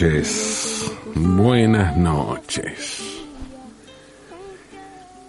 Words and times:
noches. 0.00 0.92
Buenas 1.14 1.96
noches. 1.96 3.02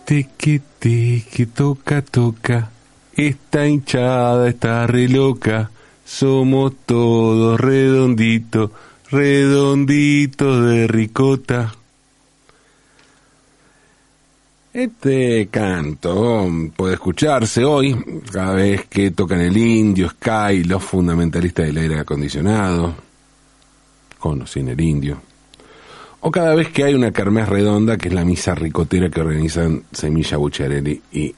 Teque, 0.06 0.62
teque, 0.80 1.46
toca, 1.48 2.02
toca. 2.02 2.72
Esta 3.16 3.68
hinchada 3.68 4.48
está 4.48 4.88
re 4.88 5.10
loca. 5.10 5.70
Somos 6.06 6.74
todos 6.86 7.60
redonditos, 7.60 8.72
redonditos 9.10 10.66
de 10.66 10.88
ricota. 10.88 11.74
Este 14.74 15.50
canto 15.52 16.50
puede 16.78 16.94
escucharse 16.94 17.66
hoy 17.66 18.22
cada 18.32 18.54
vez 18.54 18.86
que 18.86 19.12
tocan 19.12 19.42
el 19.42 19.58
indio, 19.58 20.10
Sky, 20.10 20.64
los 20.64 20.82
fundamentalistas 20.82 21.66
del 21.66 21.78
aire 21.78 22.00
acondicionado, 22.00 23.11
con 24.22 24.44
o 24.44 24.48
sin 24.48 24.70
el 24.70 24.80
indio, 24.80 25.22
o 26.22 26.30
cada 26.30 26.54
vez 26.54 26.70
que 26.70 26.84
hay 26.84 26.94
una 26.94 27.12
kermés 27.12 27.50
redonda 27.50 27.98
que 27.98 28.10
es 28.10 28.14
la 28.14 28.24
misa 28.24 28.54
ricotera 28.54 29.10
que 29.10 29.22
organizan 29.22 29.84
Semilla 29.92 30.38
Bucciarelli 30.38 31.02
y 31.12 31.36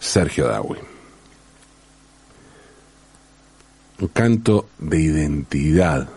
Sergio 0.00 0.48
Dawi. 0.48 0.78
Un 4.00 4.08
canto 4.08 4.68
de 4.78 5.00
identidad, 5.00 6.08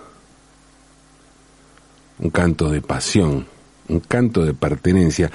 un 2.20 2.30
canto 2.30 2.70
de 2.70 2.81
pasión, 2.81 3.45
un 3.89 4.00
canto 4.00 4.45
de 4.45 4.53
pertenencia. 4.53 5.30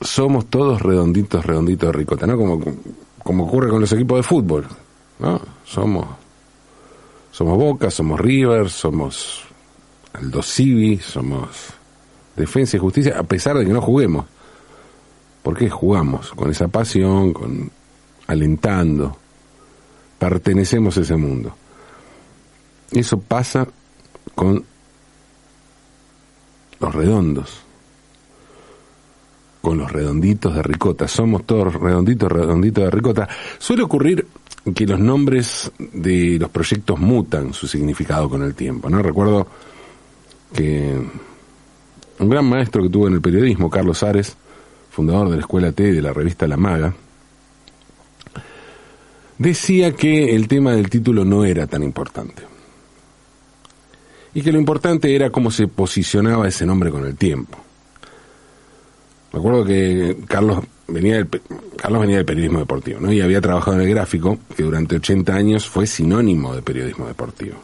Somos 0.00 0.46
todos 0.46 0.80
redonditos, 0.80 1.44
redonditos 1.44 1.88
de 1.88 1.92
ricota, 1.92 2.26
¿no? 2.26 2.36
Como, 2.36 2.62
como 3.24 3.44
ocurre 3.44 3.70
con 3.70 3.80
los 3.80 3.92
equipos 3.92 4.18
de 4.18 4.22
fútbol, 4.22 4.66
¿no? 5.18 5.40
Somos, 5.64 6.06
somos 7.36 7.58
Boca, 7.58 7.90
somos 7.90 8.18
River, 8.18 8.70
somos 8.70 9.42
Aldo 10.14 10.42
Civi, 10.42 10.96
somos 10.96 11.50
Defensa 12.34 12.78
y 12.78 12.80
Justicia, 12.80 13.18
a 13.18 13.24
pesar 13.24 13.58
de 13.58 13.66
que 13.66 13.74
no 13.74 13.82
juguemos. 13.82 14.24
Porque 15.42 15.68
jugamos 15.68 16.30
con 16.30 16.50
esa 16.50 16.68
pasión, 16.68 17.34
con 17.34 17.70
alentando, 18.26 19.18
pertenecemos 20.18 20.96
a 20.96 21.02
ese 21.02 21.16
mundo. 21.16 21.54
Eso 22.90 23.20
pasa 23.20 23.68
con 24.34 24.64
los 26.80 26.94
redondos, 26.94 27.60
con 29.60 29.76
los 29.76 29.92
redonditos 29.92 30.54
de 30.54 30.62
ricota. 30.62 31.06
Somos 31.06 31.44
todos 31.44 31.74
redonditos, 31.74 32.32
redonditos 32.32 32.84
de 32.84 32.90
ricota. 32.90 33.28
Suele 33.58 33.82
ocurrir 33.82 34.26
que 34.74 34.86
los 34.86 34.98
nombres 34.98 35.70
de 35.78 36.38
los 36.38 36.50
proyectos 36.50 36.98
mutan 36.98 37.52
su 37.52 37.68
significado 37.68 38.28
con 38.28 38.42
el 38.42 38.54
tiempo, 38.54 38.90
¿no? 38.90 39.02
Recuerdo 39.02 39.46
que 40.52 41.00
un 42.18 42.28
gran 42.28 42.46
maestro 42.46 42.82
que 42.82 42.88
tuvo 42.88 43.08
en 43.08 43.14
el 43.14 43.20
periodismo, 43.20 43.70
Carlos 43.70 44.02
Ares, 44.02 44.36
fundador 44.90 45.28
de 45.28 45.36
la 45.36 45.42
Escuela 45.42 45.72
T 45.72 45.88
y 45.88 45.92
de 45.92 46.02
la 46.02 46.12
revista 46.12 46.48
La 46.48 46.56
Maga, 46.56 46.94
decía 49.38 49.92
que 49.92 50.34
el 50.34 50.48
tema 50.48 50.72
del 50.72 50.88
título 50.88 51.24
no 51.24 51.44
era 51.44 51.66
tan 51.66 51.82
importante 51.82 52.42
y 54.34 54.42
que 54.42 54.52
lo 54.52 54.58
importante 54.58 55.14
era 55.14 55.30
cómo 55.30 55.50
se 55.50 55.68
posicionaba 55.68 56.48
ese 56.48 56.66
nombre 56.66 56.90
con 56.90 57.06
el 57.06 57.16
tiempo. 57.16 57.58
Recuerdo 59.32 59.64
que 59.64 60.16
Carlos 60.26 60.64
venía 60.88 61.16
del, 61.16 61.28
Carlos 61.76 62.00
venía 62.00 62.16
del 62.16 62.24
periodismo 62.24 62.60
deportivo, 62.60 63.00
¿no? 63.00 63.12
Y 63.12 63.20
había 63.20 63.40
trabajado 63.40 63.76
en 63.76 63.82
el 63.82 63.90
gráfico, 63.90 64.38
que 64.56 64.62
durante 64.62 64.96
80 64.96 65.34
años 65.34 65.68
fue 65.68 65.86
sinónimo 65.86 66.54
de 66.54 66.62
periodismo 66.62 67.06
deportivo. 67.06 67.56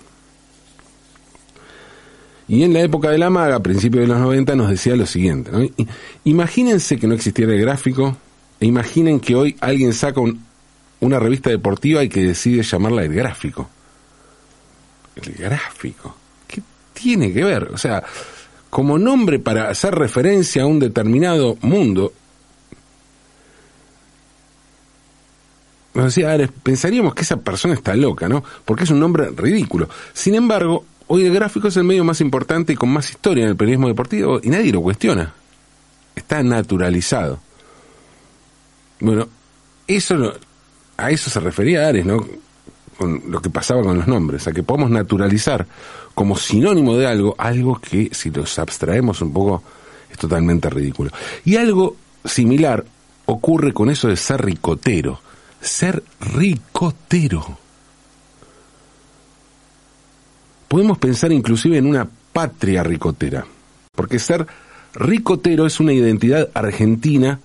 Y 2.49 2.65
en 2.65 2.73
la 2.73 2.81
época 2.81 3.11
de 3.11 3.19
la 3.19 3.31
maga, 3.31 3.57
a 3.57 3.63
principios 3.63 4.03
de 4.03 4.09
los 4.09 4.19
90, 4.19 4.55
nos 4.57 4.69
decía 4.69 4.97
lo 4.97 5.07
siguiente, 5.07 5.51
¿no? 5.51 5.67
Imagínense 6.25 6.99
que 6.99 7.07
no 7.07 7.15
existiera 7.15 7.53
el 7.55 7.61
gráfico, 7.61 8.17
e 8.61 8.67
imaginen 8.67 9.21
que 9.21 9.35
hoy 9.35 9.57
alguien 9.61 9.93
saca 9.93 10.21
una 11.01 11.19
revista 11.19 11.51
deportiva 11.51 12.03
y 12.05 12.09
que 12.09 12.23
decide 12.23 12.63
llamarla 12.63 13.05
el 13.05 13.15
gráfico. 13.15 13.69
El 15.17 15.33
gráfico 15.35 16.17
tiene 17.03 17.33
que 17.33 17.43
ver? 17.43 17.65
O 17.73 17.79
sea, 17.79 18.03
como 18.71 18.99
nombre 18.99 19.39
para 19.39 19.69
hacer 19.69 19.95
referencia 19.95 20.63
a 20.63 20.67
un 20.67 20.79
determinado 20.79 21.57
mundo. 21.63 22.13
Nos 25.95 26.07
decía, 26.07 26.37
pensaríamos 26.63 27.15
que 27.15 27.23
esa 27.23 27.37
persona 27.37 27.75
está 27.75 27.95
loca, 27.95 28.29
¿no? 28.29 28.43
Porque 28.65 28.85
es 28.85 28.91
un 28.91 29.01
nombre 29.01 29.31
ridículo. 29.31 29.89
Sin 30.13 30.35
embargo, 30.35 30.85
hoy 31.07 31.27
el 31.27 31.35
gráfico 31.35 31.69
es 31.69 31.77
el 31.77 31.85
medio 31.85 32.05
más 32.05 32.21
importante 32.21 32.73
y 32.73 32.77
con 32.77 32.89
más 32.89 33.11
historia 33.11 33.45
en 33.45 33.51
el 33.51 33.57
periodismo 33.57 33.89
deportivo 33.89 34.41
y 34.43 34.49
nadie 34.49 34.73
lo 34.73 34.81
cuestiona. 34.81 35.35
Está 36.15 36.43
naturalizado. 36.43 37.41
Bueno, 39.01 39.29
eso 39.87 40.35
a 40.97 41.11
eso 41.11 41.31
se 41.31 41.41
refería 41.41 41.89
Ares, 41.89 42.07
¿no? 42.07 42.25
Con 42.97 43.23
lo 43.29 43.41
que 43.43 43.51
pasaba 43.51 43.83
con 43.83 43.99
los 43.99 44.07
nombres, 44.07 44.47
a 44.47 44.53
que 44.53 44.63
podemos 44.63 44.91
naturalizar 44.91 45.67
como 46.15 46.37
sinónimo 46.37 46.97
de 46.97 47.07
algo, 47.07 47.35
algo 47.39 47.81
que 47.81 48.11
si 48.13 48.31
los 48.31 48.59
abstraemos 48.59 49.21
un 49.21 49.33
poco 49.33 49.63
es 50.11 50.19
totalmente 50.19 50.71
ridículo. 50.71 51.11
Y 51.45 51.57
algo 51.57 51.97
similar 52.25 52.85
ocurre 53.27 53.73
con 53.73 53.91
eso 53.91 54.09
de 54.09 54.17
ser 54.17 54.45
ricotero. 54.45 55.21
Ser 55.63 56.03
ricotero. 56.21 57.59
Podemos 60.69 60.99
pensar 60.99 61.33
inclusive 61.33 61.79
en 61.79 61.87
una 61.87 62.09
patria 62.33 62.83
ricotera, 62.83 63.47
porque 63.95 64.19
ser 64.19 64.47
ricotero 64.95 65.67
es 65.67 65.81
una 65.81 65.93
identidad 65.93 66.51
argentina 66.55 67.41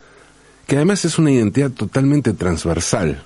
que 0.66 0.76
además 0.76 1.06
es 1.06 1.18
una 1.18 1.32
identidad 1.32 1.72
totalmente 1.72 2.34
transversal. 2.34 3.24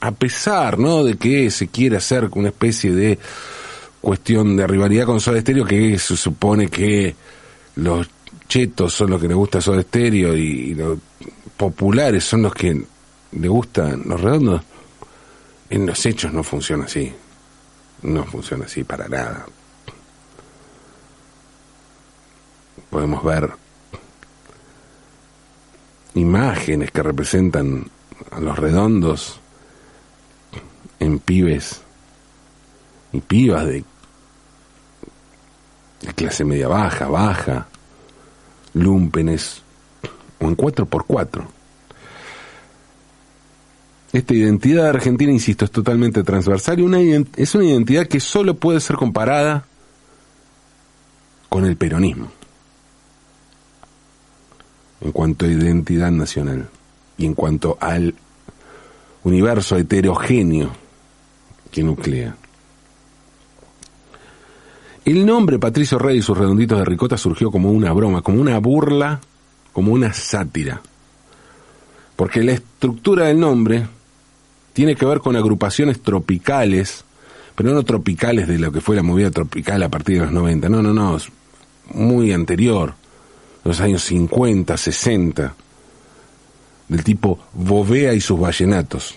A 0.00 0.12
pesar, 0.12 0.78
¿no?, 0.78 1.04
de 1.04 1.16
que 1.16 1.50
se 1.50 1.68
quiere 1.68 1.96
hacer 1.96 2.28
una 2.32 2.48
especie 2.48 2.92
de 2.92 3.18
cuestión 4.00 4.56
de 4.56 4.66
rivalidad 4.66 5.06
con 5.06 5.20
Soda 5.20 5.42
que 5.42 5.98
se 5.98 6.16
supone 6.16 6.68
que 6.68 7.14
los 7.76 8.08
chetos 8.48 8.94
son 8.94 9.10
los 9.10 9.20
que 9.20 9.28
les 9.28 9.36
gusta 9.36 9.60
Soda 9.60 9.84
y, 9.92 10.74
los 10.74 10.98
populares 11.56 12.24
son 12.24 12.42
los 12.42 12.54
que 12.54 12.82
le 13.32 13.48
gustan 13.48 14.02
los 14.06 14.20
redondos. 14.20 14.62
En 15.68 15.86
los 15.86 16.04
hechos 16.04 16.32
no 16.32 16.42
funciona 16.42 16.84
así. 16.84 17.12
No 18.02 18.24
funciona 18.24 18.64
así 18.64 18.82
para 18.84 19.08
nada. 19.08 19.46
Podemos 22.88 23.22
ver 23.22 23.50
imágenes 26.14 26.90
que 26.90 27.02
representan 27.02 27.88
a 28.30 28.40
los 28.40 28.58
redondos 28.58 29.40
en 30.98 31.18
pibes 31.20 31.82
y 33.12 33.20
pibas 33.20 33.66
de 33.66 33.84
clase 36.14 36.44
media 36.44 36.68
baja, 36.68 37.08
baja, 37.08 37.68
lumpenes 38.74 39.62
o 40.40 40.46
en 40.46 40.56
4x4. 40.56 41.59
Esta 44.12 44.34
identidad 44.34 44.88
argentina, 44.88 45.30
insisto, 45.30 45.64
es 45.64 45.70
totalmente 45.70 46.24
transversal 46.24 46.80
y 46.80 46.82
una, 46.82 46.98
es 47.00 47.54
una 47.54 47.64
identidad 47.64 48.06
que 48.08 48.18
solo 48.18 48.54
puede 48.54 48.80
ser 48.80 48.96
comparada 48.96 49.64
con 51.48 51.64
el 51.64 51.76
peronismo 51.76 52.30
en 55.00 55.12
cuanto 55.12 55.46
a 55.46 55.48
identidad 55.48 56.10
nacional 56.10 56.68
y 57.16 57.26
en 57.26 57.34
cuanto 57.34 57.78
al 57.80 58.14
universo 59.24 59.76
heterogéneo 59.76 60.70
que 61.70 61.82
nuclea. 61.82 62.36
El 65.04 65.24
nombre 65.24 65.58
Patricio 65.58 65.98
Rey 65.98 66.18
y 66.18 66.22
sus 66.22 66.36
redonditos 66.36 66.78
de 66.78 66.84
ricota 66.84 67.16
surgió 67.16 67.50
como 67.50 67.70
una 67.70 67.92
broma, 67.92 68.22
como 68.22 68.40
una 68.40 68.58
burla, 68.58 69.20
como 69.72 69.92
una 69.92 70.12
sátira. 70.12 70.82
Porque 72.16 72.42
la 72.42 72.52
estructura 72.52 73.26
del 73.26 73.40
nombre 73.40 73.86
tiene 74.72 74.96
que 74.96 75.06
ver 75.06 75.20
con 75.20 75.36
agrupaciones 75.36 76.00
tropicales, 76.00 77.04
pero 77.54 77.72
no 77.72 77.82
tropicales 77.82 78.48
de 78.48 78.58
lo 78.58 78.72
que 78.72 78.80
fue 78.80 78.96
la 78.96 79.02
movida 79.02 79.30
tropical 79.30 79.82
a 79.82 79.88
partir 79.88 80.18
de 80.18 80.24
los 80.26 80.32
90, 80.32 80.68
no, 80.68 80.82
no, 80.82 80.92
no, 80.92 81.18
muy 81.92 82.32
anterior, 82.32 82.94
los 83.64 83.80
años 83.80 84.02
50, 84.04 84.76
60, 84.76 85.54
del 86.88 87.04
tipo 87.04 87.38
Bovea 87.52 88.14
y 88.14 88.20
sus 88.20 88.38
vallenatos. 88.38 89.16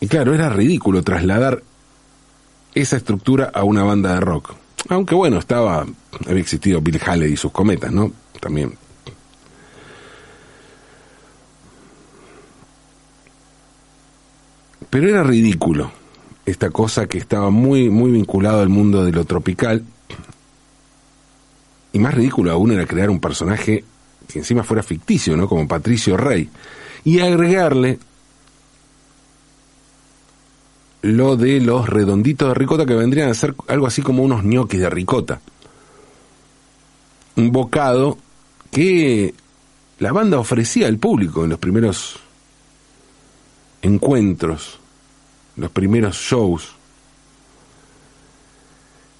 Y 0.00 0.08
claro, 0.08 0.34
era 0.34 0.48
ridículo 0.48 1.02
trasladar 1.02 1.62
esa 2.74 2.96
estructura 2.96 3.50
a 3.52 3.64
una 3.64 3.82
banda 3.82 4.14
de 4.14 4.20
rock. 4.20 4.54
Aunque 4.88 5.14
bueno, 5.14 5.38
estaba, 5.38 5.86
había 6.26 6.40
existido 6.40 6.80
Bill 6.80 7.00
Haley 7.04 7.32
y 7.32 7.36
sus 7.36 7.52
cometas, 7.52 7.92
¿no? 7.92 8.10
También. 8.40 8.76
Pero 14.90 15.08
era 15.08 15.22
ridículo 15.22 15.92
esta 16.44 16.70
cosa 16.70 17.06
que 17.06 17.18
estaba 17.18 17.50
muy, 17.50 17.90
muy 17.90 18.10
vinculado 18.10 18.60
al 18.60 18.68
mundo 18.68 19.04
de 19.04 19.12
lo 19.12 19.24
tropical. 19.24 19.84
Y 21.92 21.98
más 21.98 22.14
ridículo 22.14 22.50
aún 22.50 22.72
era 22.72 22.86
crear 22.86 23.08
un 23.08 23.20
personaje 23.20 23.84
que 24.30 24.38
encima 24.40 24.64
fuera 24.64 24.82
ficticio, 24.82 25.36
¿no? 25.36 25.48
Como 25.48 25.68
Patricio 25.68 26.16
Rey. 26.16 26.48
Y 27.04 27.20
agregarle 27.20 27.98
lo 31.02 31.36
de 31.36 31.60
los 31.60 31.88
redonditos 31.88 32.48
de 32.48 32.54
ricota 32.54 32.84
que 32.84 32.94
vendrían 32.94 33.30
a 33.30 33.34
ser 33.34 33.54
algo 33.68 33.86
así 33.86 34.02
como 34.02 34.22
unos 34.22 34.44
ñoquis 34.44 34.80
de 34.80 34.90
ricota. 34.90 35.40
Un 37.36 37.52
bocado 37.52 38.18
que 38.70 39.34
la 39.98 40.12
banda 40.12 40.38
ofrecía 40.38 40.88
al 40.88 40.98
público 40.98 41.44
en 41.44 41.50
los 41.50 41.58
primeros 41.58 42.18
encuentros, 43.82 44.79
los 45.56 45.70
primeros 45.70 46.16
shows, 46.16 46.72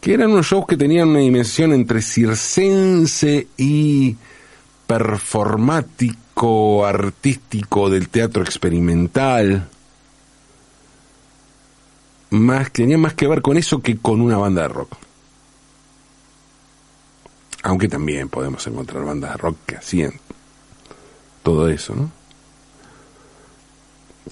que 0.01 0.15
eran 0.15 0.31
unos 0.31 0.47
shows 0.47 0.67
que 0.67 0.77
tenían 0.77 1.09
una 1.09 1.21
dimensión 1.21 1.73
entre 1.73 2.01
circense 2.01 3.49
y 3.57 4.17
performático, 4.87 6.87
artístico 6.87 7.91
del 7.91 8.09
teatro 8.09 8.43
experimental, 8.43 9.69
más, 12.31 12.73
tenía 12.73 12.97
más 12.97 13.15
que 13.15 13.29
ver 13.29 13.43
con 13.43 13.57
eso 13.57 13.83
que 13.83 13.99
con 13.99 14.21
una 14.21 14.39
banda 14.39 14.63
de 14.63 14.69
rock. 14.69 14.97
Aunque 17.63 17.89
también 17.89 18.29
podemos 18.29 18.67
encontrar 18.67 19.05
bandas 19.05 19.33
de 19.33 19.37
rock 19.37 19.57
que 19.67 19.77
hacían 19.77 20.13
todo 21.43 21.69
eso, 21.69 21.95
¿no? 21.95 22.20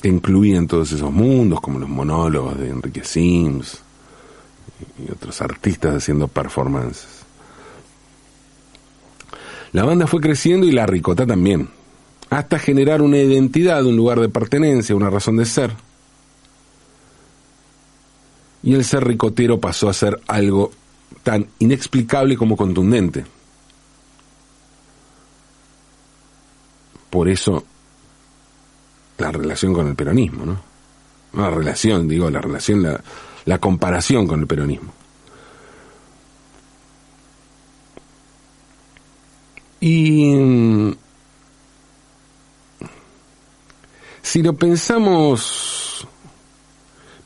Que 0.02 0.08
incluían 0.08 0.66
todos 0.66 0.92
esos 0.92 1.12
mundos, 1.12 1.60
como 1.60 1.78
los 1.78 1.88
monólogos 1.88 2.58
de 2.58 2.68
Enrique 2.68 3.04
Sims 3.04 3.78
y 5.04 5.10
otros 5.10 5.40
artistas 5.42 5.96
haciendo 5.96 6.28
performances. 6.28 7.24
La 9.72 9.84
banda 9.84 10.06
fue 10.06 10.20
creciendo 10.20 10.66
y 10.66 10.72
la 10.72 10.86
ricota 10.86 11.26
también, 11.26 11.68
hasta 12.30 12.58
generar 12.58 13.02
una 13.02 13.18
identidad, 13.18 13.84
un 13.84 13.96
lugar 13.96 14.20
de 14.20 14.28
pertenencia, 14.28 14.94
una 14.94 15.10
razón 15.10 15.36
de 15.36 15.44
ser 15.44 15.72
y 18.62 18.74
el 18.74 18.84
ser 18.84 19.04
ricotero 19.04 19.60
pasó 19.60 19.88
a 19.88 19.94
ser 19.94 20.20
algo 20.26 20.72
tan 21.22 21.46
inexplicable 21.58 22.36
como 22.36 22.56
contundente. 22.56 23.24
Por 27.10 27.28
eso 27.28 27.64
la 29.18 29.32
relación 29.32 29.74
con 29.74 29.88
el 29.88 29.94
peronismo, 29.94 30.46
¿no? 30.46 30.58
la 31.34 31.50
relación, 31.50 32.08
digo, 32.08 32.30
la 32.30 32.40
relación, 32.40 32.82
la, 32.82 33.00
la 33.44 33.58
comparación 33.58 34.26
con 34.26 34.40
el 34.40 34.46
peronismo. 34.46 34.92
Y 39.80 40.34
mm, 40.34 40.96
si 44.22 44.42
lo 44.42 44.54
pensamos 44.54 45.78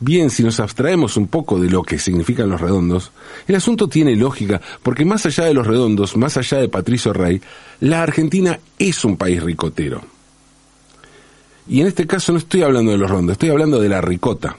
Bien, 0.05 0.31
si 0.31 0.43
nos 0.43 0.59
abstraemos 0.59 1.17
un 1.17 1.29
poco 1.29 1.61
de 1.61 1.71
lo 1.71 1.85
que 1.85 1.97
significan 1.97 2.49
los 2.49 2.61
redondos, 2.61 3.13
el 3.47 3.55
asunto 3.55 3.87
tiene 3.87 4.17
lógica, 4.17 4.61
porque 4.83 5.05
más 5.05 5.27
allá 5.27 5.45
de 5.45 5.55
los 5.55 5.65
redondos, 5.65 6.17
más 6.17 6.37
allá 6.37 6.59
de 6.59 6.69
Patricio 6.69 7.13
Rey, 7.13 7.41
la 7.79 8.03
Argentina 8.03 8.59
es 8.81 9.05
un 9.05 9.17
país 9.17 9.41
ricotero. 9.41 10.03
Y 11.69 11.81
en 11.81 11.87
este 11.87 12.07
caso 12.07 12.33
no 12.33 12.39
estoy 12.39 12.63
hablando 12.63 12.91
de 12.91 12.99
los 12.99 13.09
redondos, 13.09 13.35
estoy 13.35 13.51
hablando 13.51 13.81
de 13.81 13.89
la 13.89 14.01
ricota. 14.01 14.57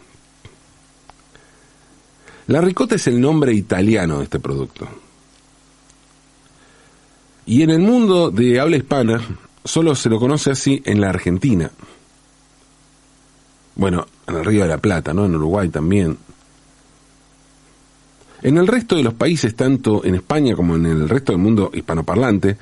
La 2.48 2.62
ricota 2.62 2.96
es 2.96 3.08
el 3.08 3.20
nombre 3.20 3.54
italiano 3.54 4.18
de 4.18 4.26
este 4.26 4.40
producto. 4.40 4.88
Y 7.46 7.62
en 7.62 7.70
el 7.70 7.80
mundo 7.80 8.32
de 8.32 8.60
habla 8.60 8.78
hispana 8.78 9.22
solo 9.64 9.96
se 9.96 10.10
lo 10.10 10.20
conoce 10.20 10.52
así 10.52 10.82
en 10.86 11.02
la 11.02 11.10
Argentina. 11.10 11.72
Bueno, 13.76 14.06
en 14.28 14.36
el 14.36 14.46
Río 14.46 14.64
de 14.64 14.70
la 14.70 14.78
Plata, 14.78 15.14
¿no? 15.14 15.26
En 15.26 15.36
Uruguay 15.36 15.70
también. 15.70 16.18
En 18.42 18.58
el 18.58 18.68
resto 18.68 18.96
de 18.96 19.04
los 19.04 19.14
países, 19.14 19.56
tanto 19.56 20.04
en 20.04 20.16
España 20.16 20.56
como 20.56 20.76
en 20.76 20.86
el 20.86 21.10
resto 21.10 21.32
del 21.32 21.42
mundo 21.42 21.72
hispanoparlante, 21.74 22.58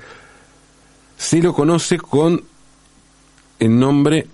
se 1.17 1.41
lo 1.41 1.53
conoce 1.53 1.97
con 1.97 2.43
el 3.61 3.79
nombre 3.79 4.27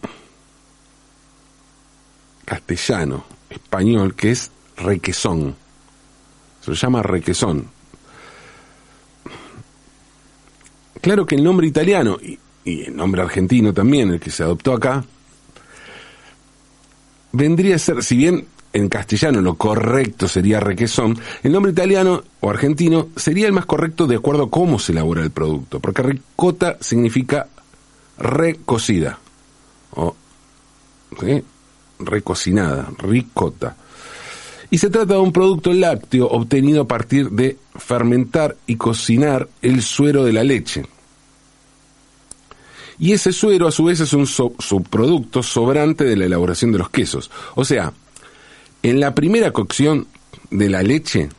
castellano, 2.46 3.26
español, 3.50 4.16
que 4.16 4.32
es 4.32 4.50
requesón. 4.78 5.54
Se 6.62 6.72
lo 6.72 6.78
llama 6.78 7.04
requesón. 7.04 7.68
Claro 11.02 11.26
que 11.26 11.36
el 11.36 11.44
nombre 11.44 11.68
italiano 11.68 12.18
y, 12.22 12.40
y 12.64 12.84
el 12.84 12.96
nombre 12.96 13.22
argentino 13.22 13.74
también, 13.74 14.12
el 14.12 14.20
que 14.22 14.32
se 14.32 14.44
adoptó 14.44 14.72
acá, 14.72 15.04
vendría 17.34 17.76
a 17.76 17.80
ser, 17.80 18.04
si 18.04 18.16
bien 18.16 18.48
en 18.72 18.88
castellano 18.88 19.42
lo 19.42 19.56
correcto 19.56 20.30
sería 20.30 20.62
requesón, 20.62 21.20
el 21.44 21.52
nombre 21.52 21.74
italiano 21.74 22.24
o 22.40 22.50
argentino 22.50 23.10
sería 23.18 23.48
el 23.48 23.54
más 23.54 23.66
correcto 23.66 24.08
de 24.08 24.16
acuerdo 24.16 24.44
a 24.44 24.50
cómo 24.50 24.80
se 24.80 24.94
elabora 24.94 25.22
el 25.22 25.32
producto, 25.32 25.82
porque 25.82 26.02
ricota 26.02 26.78
significa 26.80 27.48
recocida 28.18 29.20
o 29.92 30.16
recocinada, 32.00 32.90
ricota. 32.98 33.76
Y 34.70 34.78
se 34.80 34.90
trata 34.90 35.14
de 35.14 35.20
un 35.20 35.32
producto 35.32 35.74
lácteo 35.74 36.28
obtenido 36.28 36.82
a 36.82 36.88
partir 36.88 37.30
de 37.30 37.58
fermentar 37.76 38.58
y 38.68 38.76
cocinar 38.76 39.48
el 39.62 39.82
suero 39.82 40.26
de 40.26 40.34
la 40.34 40.44
leche. 40.44 40.84
Y 43.00 43.14
ese 43.14 43.32
suero 43.32 43.68
a 43.68 43.72
su 43.72 43.86
vez 43.86 44.00
es 44.00 44.14
un 44.14 44.26
subproducto 44.26 45.44
sobrante 45.44 46.04
de 46.04 46.18
la 46.18 46.26
elaboración 46.26 46.72
de 46.72 46.80
los 46.80 46.90
quesos. 46.90 47.30
O 47.56 47.64
sea, 47.64 47.94
en 48.82 49.00
la 49.00 49.14
primera 49.14 49.52
cocción 49.52 50.08
de 50.50 50.70
la 50.70 50.82
leche 50.82 51.30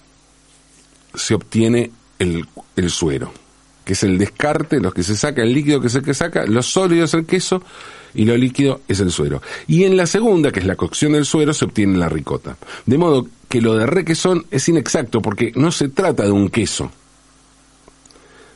se 1.15 1.35
obtiene 1.35 1.91
el, 2.19 2.47
suero, 2.89 3.33
que 3.89 3.95
es 3.95 4.03
el 4.03 4.19
descarte, 4.19 4.81
lo 4.81 4.93
que 4.93 5.03
se 5.03 5.17
saca, 5.17 5.41
el 5.41 5.55
líquido 5.55 5.81
que 5.81 5.89
se 5.89 6.03
que 6.03 6.13
saca, 6.13 6.45
lo 6.45 6.63
sólido 6.63 7.07
es 7.07 7.15
el 7.15 7.25
queso 7.25 7.63
y 8.13 8.27
lo 8.27 8.37
líquido 8.37 8.83
es 8.87 9.01
el 9.01 9.11
suero. 9.11 9.41
Y 9.67 9.85
en 9.85 9.97
la 9.97 10.07
segunda, 10.07 10.53
que 10.53 10.61
es 10.61 10.67
la 10.67 10.77
cocción 10.77 11.13
del 11.13 11.25
suero, 11.25 11.55
se 11.55 11.65
obtiene 11.65 11.97
la 11.97 12.11
ricota. 12.11 12.59
De 12.85 12.99
modo 12.99 13.27
que 13.49 13.63
lo 13.63 13.77
de 13.77 13.87
requesón 13.87 14.45
es 14.51 14.69
inexacto 14.69 15.23
porque 15.23 15.55
no 15.57 15.73
se 15.73 15.89
trata 15.89 16.25
de 16.25 16.31
un 16.31 16.51
queso, 16.51 16.93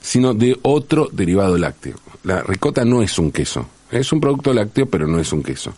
sino 0.03 0.35
de 0.35 0.59
otro 0.61 1.09
derivado 1.11 1.57
lácteo. 1.57 1.97
La 2.25 2.43
ricota 2.43 2.85
no 2.85 3.01
es 3.01 3.19
un 3.19 3.33
queso, 3.33 3.67
es 3.91 4.13
un 4.13 4.21
producto 4.21 4.53
lácteo, 4.53 4.85
pero 4.85 5.07
no 5.07 5.19
es 5.19 5.33
un 5.33 5.43
queso. 5.43 5.73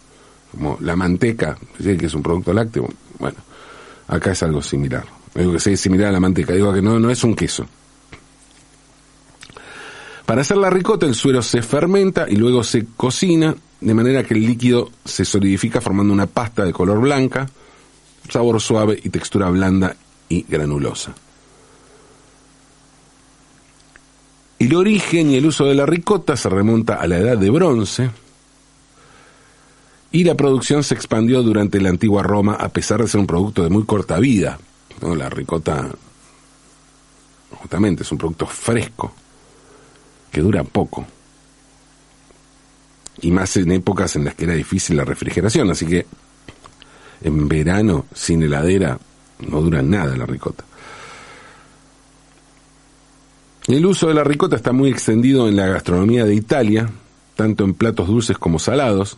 Como 0.51 0.79
la 0.81 0.97
manteca, 0.97 1.57
que 1.79 2.07
es 2.07 2.15
un 2.15 2.25
producto 2.25 2.53
lácteo, 2.53 2.89
bueno, 3.21 3.39
acá 4.09 4.33
es 4.33 4.43
algo 4.43 4.61
similar. 4.61 5.05
Digo 5.33 5.53
que 5.53 5.59
es 5.59 5.81
similar 5.81 6.09
a 6.09 6.13
la 6.13 6.19
manteca, 6.19 6.55
digo 6.55 6.75
que 6.75 6.83
no, 6.83 6.99
no 6.99 7.09
es 7.09 7.23
un 7.23 7.37
queso. 7.37 7.65
Para 10.27 10.41
hacer 10.41 10.57
la 10.57 10.71
ricota 10.71 11.07
el 11.07 11.15
suero 11.15 11.43
se 11.43 11.63
fermenta 11.63 12.27
y 12.29 12.37
luego 12.37 12.65
se 12.65 12.87
cocina 12.97 13.55
de 13.81 13.95
manera 13.95 14.23
que 14.25 14.35
el 14.35 14.47
líquido 14.47 14.91
se 15.05 15.25
solidifica 15.25 15.83
formando 15.83 16.15
una 16.15 16.27
pasta 16.27 16.65
de 16.65 16.73
color 16.73 17.01
blanca, 17.01 17.47
sabor 18.31 18.61
suave 18.61 18.99
y 19.03 19.11
textura 19.11 19.51
blanda 19.51 19.97
y 20.31 20.47
granulosa. 20.49 21.15
El 24.59 24.75
origen 24.75 25.31
y 25.31 25.37
el 25.37 25.45
uso 25.45 25.67
de 25.67 25.75
la 25.75 25.85
ricota 25.85 26.39
se 26.39 26.49
remonta 26.49 26.95
a 26.95 27.07
la 27.07 27.19
edad 27.19 27.37
de 27.37 27.51
bronce 27.51 28.11
y 30.11 30.25
la 30.25 30.37
producción 30.37 30.83
se 30.83 30.95
expandió 30.95 31.43
durante 31.43 31.83
la 31.83 31.91
antigua 31.91 32.23
Roma 32.23 32.55
a 32.55 32.71
pesar 32.71 33.03
de 33.03 33.09
ser 33.09 33.21
un 33.21 33.27
producto 33.27 33.63
de 33.63 33.69
muy 33.69 33.85
corta 33.85 34.19
vida. 34.19 34.59
La 35.03 35.29
ricota 35.29 35.91
justamente 37.51 38.05
es 38.05 38.13
un 38.13 38.17
producto 38.17 38.47
fresco 38.47 39.13
que 40.35 40.43
dura 40.43 40.65
poco 40.65 41.07
y 43.23 43.31
más 43.31 43.57
en 43.57 43.71
épocas 43.71 44.17
en 44.17 44.25
las 44.25 44.35
que 44.35 44.45
era 44.45 44.55
difícil 44.55 44.97
la 44.97 45.05
refrigeración, 45.05 45.71
así 45.71 45.87
que 45.87 46.07
en 47.23 47.49
verano 47.49 48.07
sin 48.13 48.43
heladera 48.43 48.99
no 49.49 49.61
dura 49.63 49.81
nada 49.81 50.17
la 50.17 50.27
ricota. 50.27 50.65
El 53.69 53.87
uso 53.87 54.09
de 54.09 54.15
la 54.15 54.25
ricota 54.25 54.57
está 54.57 54.73
muy 54.73 54.91
extendido 54.91 55.49
en 55.49 55.57
la 55.57 55.69
gastronomía 55.69 56.25
de 56.25 56.35
Italia, 56.35 56.91
tanto 57.37 57.65
en 57.65 57.75
platos 57.75 58.09
dulces 58.09 58.37
como 58.37 58.59
salados, 58.59 59.17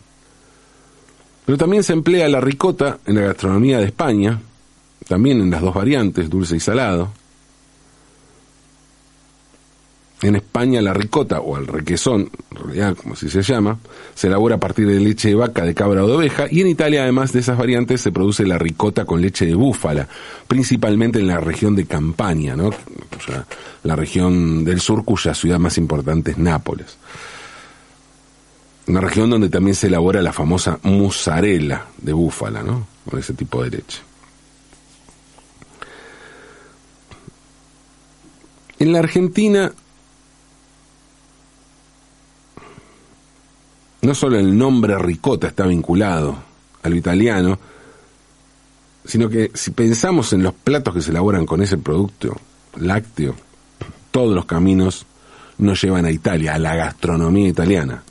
pero 1.45 1.57
también 1.57 1.83
se 1.83 1.93
emplea 1.93 2.29
la 2.29 2.39
ricota 2.39 2.99
en 3.07 3.15
la 3.15 3.21
gastronomía 3.21 3.79
de 3.79 3.85
España, 3.85 4.39
también 5.07 5.41
en 5.41 5.49
las 5.49 5.61
dos 5.61 5.73
variantes, 5.73 6.29
dulce 6.29 6.55
y 6.55 6.59
salado. 6.59 7.11
En 10.21 10.35
España 10.35 10.81
la 10.81 10.95
ricota 10.95 11.41
o 11.41 11.57
el 11.57 11.67
requesón, 11.67 12.31
realidad 12.49 12.95
como 12.95 13.13
así 13.13 13.29
se 13.29 13.43
llama, 13.43 13.77
se 14.15 14.27
elabora 14.27 14.55
a 14.55 14.59
partir 14.59 14.87
de 14.87 14.99
leche 14.99 15.29
de 15.29 15.35
vaca, 15.35 15.63
de 15.63 15.75
cabra 15.75 16.03
o 16.03 16.07
de 16.07 16.13
oveja 16.13 16.47
y 16.49 16.61
en 16.61 16.67
Italia 16.67 17.03
además 17.03 17.33
de 17.33 17.39
esas 17.39 17.55
variantes 17.55 18.01
se 18.01 18.11
produce 18.11 18.43
la 18.47 18.57
ricota 18.57 19.05
con 19.05 19.21
leche 19.21 19.45
de 19.45 19.53
búfala, 19.53 20.07
principalmente 20.47 21.19
en 21.19 21.27
la 21.27 21.39
región 21.39 21.75
de 21.75 21.85
Campania, 21.85 22.55
¿no? 22.55 22.69
O 22.69 23.21
sea, 23.23 23.45
la 23.83 23.95
región 23.95 24.65
del 24.65 24.81
sur 24.81 25.05
cuya 25.05 25.35
ciudad 25.35 25.59
más 25.59 25.77
importante 25.77 26.31
es 26.31 26.39
Nápoles. 26.39 26.97
Una 28.87 29.01
región 29.01 29.29
donde 29.29 29.49
también 29.49 29.75
se 29.75 29.87
elabora 29.87 30.21
la 30.23 30.33
famosa 30.33 30.79
mozzarella 30.81 31.85
de 31.97 32.13
búfala, 32.13 32.63
¿no? 32.63 32.87
Con 33.07 33.19
ese 33.19 33.33
tipo 33.33 33.61
de 33.63 33.69
leche. 33.69 33.99
En 38.79 38.93
la 38.93 38.99
Argentina 38.99 39.73
no 44.07 44.15
solo 44.15 44.39
el 44.39 44.57
nombre 44.57 44.97
ricota 44.97 45.47
está 45.47 45.65
vinculado 45.65 46.37
al 46.81 46.95
italiano, 46.95 47.59
sino 49.03 49.27
que 49.27 49.51
si 49.53 49.71
pensamos 49.71 50.31
en 50.31 50.43
los 50.43 50.53
platos 50.53 50.93
que 50.93 51.01
se 51.01 51.11
elaboran 51.11 51.45
con 51.45 51.61
ese 51.61 51.77
producto 51.77 52.39
lácteo, 52.77 53.35
todos 54.09 54.33
los 54.33 54.45
caminos 54.45 55.05
nos 55.57 55.81
llevan 55.81 56.05
a 56.05 56.11
Italia, 56.11 56.55
a 56.55 56.57
la 56.57 56.73
gastronomía 56.75 57.49
italiana. 57.49 58.01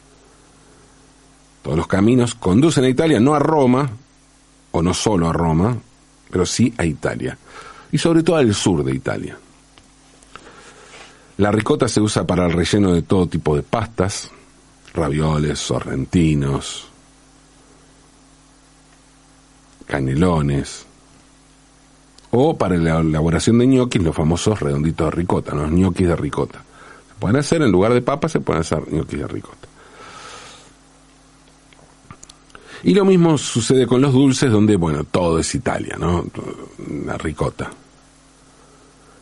Todos 1.62 1.79
los 1.79 1.87
caminos 1.87 2.35
conducen 2.35 2.85
a 2.85 2.91
Italia, 2.91 3.19
no 3.19 3.35
a 3.35 3.38
Roma, 3.38 3.88
o 4.73 4.83
no 4.83 4.93
solo 4.93 5.31
a 5.31 5.33
Roma, 5.33 5.79
pero 6.31 6.45
sí 6.45 6.75
a 6.76 6.85
Italia, 6.85 7.38
y 7.91 7.97
sobre 7.97 8.23
todo 8.23 8.37
al 8.37 8.53
sur 8.53 8.85
de 8.85 8.95
Italia. 8.95 9.38
La 11.38 11.50
ricota 11.50 11.88
se 11.88 12.03
usa 12.03 12.26
para 12.26 12.45
el 12.45 12.53
relleno 12.53 12.93
de 12.93 13.00
todo 13.00 13.26
tipo 13.26 13.57
de 13.57 13.62
pastas, 13.62 14.31
ravioles, 14.97 15.59
sorrentinos, 15.59 16.88
canelones, 19.87 20.87
o 22.31 22.57
para 22.57 22.76
la 22.76 22.99
elaboración 23.00 23.59
de 23.59 23.67
ñoquis, 23.67 24.03
los 24.03 24.15
famosos 24.15 24.61
redonditos 24.61 25.07
de 25.07 25.11
ricota, 25.11 25.55
los 25.55 25.71
ñoquis 25.71 26.09
de 26.09 26.17
ricota. 26.17 26.59
Se 27.09 27.15
pueden 27.19 27.37
hacer 27.37 27.62
en 27.62 27.71
lugar 27.71 27.95
de 27.95 28.03
papas, 28.03 28.33
se 28.33 28.41
pueden 28.41 28.61
hacer 28.61 28.93
ñoquis 28.93 29.21
de 29.21 29.29
ricota. 29.29 29.69
Y 32.83 32.95
lo 32.95 33.05
mismo 33.05 33.38
sucede 33.38 33.87
con 33.87 34.00
los 34.00 34.12
dulces, 34.12 34.50
donde, 34.50 34.76
bueno, 34.76 35.05
todo 35.05 35.38
es 35.38 35.55
Italia, 35.55 35.97
¿no? 35.99 36.25
La 37.05 37.17
ricota. 37.17 37.71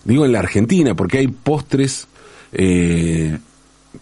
Digo 0.04 0.24
en 0.26 0.32
la 0.32 0.40
Argentina, 0.40 0.94
porque 0.94 1.18
hay 1.18 1.28
postres 1.28 2.06
eh, 2.52 3.38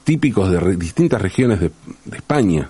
típicos 0.05 0.51
de 0.51 0.77
distintas 0.77 1.21
regiones 1.21 1.61
de, 1.61 1.71
España. 2.13 2.69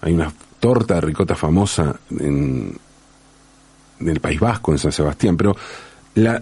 Hay 0.00 0.12
una 0.12 0.32
torta 0.60 0.94
de 0.94 1.00
ricota 1.00 1.34
famosa 1.34 1.98
en, 2.10 2.76
el 4.00 4.20
País 4.20 4.40
Vasco, 4.40 4.72
en 4.72 4.78
San 4.78 4.92
Sebastián, 4.92 5.36
pero 5.36 5.56
la, 6.14 6.40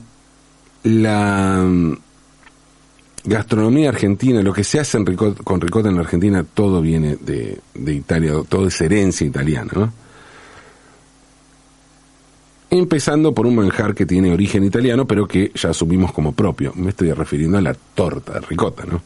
la 0.84 1.62
mm, 1.64 1.98
gastronomía 3.24 3.88
argentina, 3.88 4.42
lo 4.42 4.52
que 4.52 4.64
se 4.64 4.78
hace 4.78 5.02
con 5.44 5.60
ricota 5.60 5.88
en 5.88 5.94
la 5.96 6.02
Argentina, 6.02 6.44
todo 6.44 6.80
viene 6.80 7.16
de, 7.16 7.60
de 7.74 7.94
Italia, 7.94 8.32
todo 8.48 8.68
es 8.68 8.80
herencia 8.80 9.26
italiana, 9.26 9.72
¿no? 9.74 10.05
Empezando 12.76 13.32
por 13.34 13.46
un 13.46 13.56
manjar 13.56 13.94
que 13.94 14.06
tiene 14.06 14.32
origen 14.32 14.64
italiano, 14.64 15.06
pero 15.06 15.26
que 15.26 15.50
ya 15.54 15.70
asumimos 15.70 16.12
como 16.12 16.32
propio. 16.32 16.72
Me 16.76 16.90
estoy 16.90 17.12
refiriendo 17.12 17.58
a 17.58 17.62
la 17.62 17.74
torta 17.74 18.34
de 18.34 18.40
ricota, 18.40 18.84
¿no? 18.84 19.02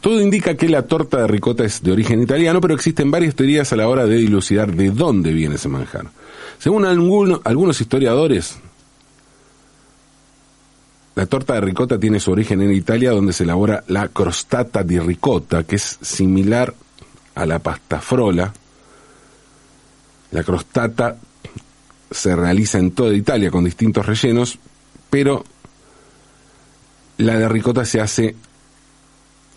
Todo 0.00 0.20
indica 0.20 0.54
que 0.56 0.68
la 0.68 0.82
torta 0.82 1.22
de 1.22 1.26
ricota 1.26 1.64
es 1.64 1.82
de 1.82 1.90
origen 1.90 2.22
italiano, 2.22 2.60
pero 2.60 2.74
existen 2.74 3.10
varias 3.10 3.34
teorías 3.34 3.72
a 3.72 3.76
la 3.76 3.88
hora 3.88 4.04
de 4.04 4.16
dilucidar 4.16 4.74
de 4.74 4.90
dónde 4.90 5.32
viene 5.32 5.54
ese 5.54 5.68
manjar. 5.68 6.10
Según 6.58 6.84
algunos 6.84 7.80
historiadores, 7.80 8.58
la 11.14 11.24
torta 11.24 11.54
de 11.54 11.62
ricota 11.62 11.98
tiene 11.98 12.20
su 12.20 12.30
origen 12.30 12.60
en 12.60 12.72
Italia, 12.72 13.10
donde 13.10 13.32
se 13.32 13.44
elabora 13.44 13.84
la 13.88 14.08
crostata 14.08 14.82
di 14.82 14.98
ricota, 14.98 15.64
que 15.64 15.76
es 15.76 15.98
similar 16.02 16.74
a 17.34 17.46
la 17.46 17.58
pasta 17.58 17.98
frola. 18.00 18.52
La 20.30 20.42
crostata 20.44 21.16
se 22.10 22.36
realiza 22.36 22.78
en 22.78 22.92
toda 22.92 23.14
Italia 23.14 23.50
con 23.50 23.64
distintos 23.64 24.06
rellenos, 24.06 24.58
pero 25.10 25.44
la 27.18 27.38
de 27.38 27.48
ricota 27.48 27.84
se 27.84 28.00
hace 28.00 28.34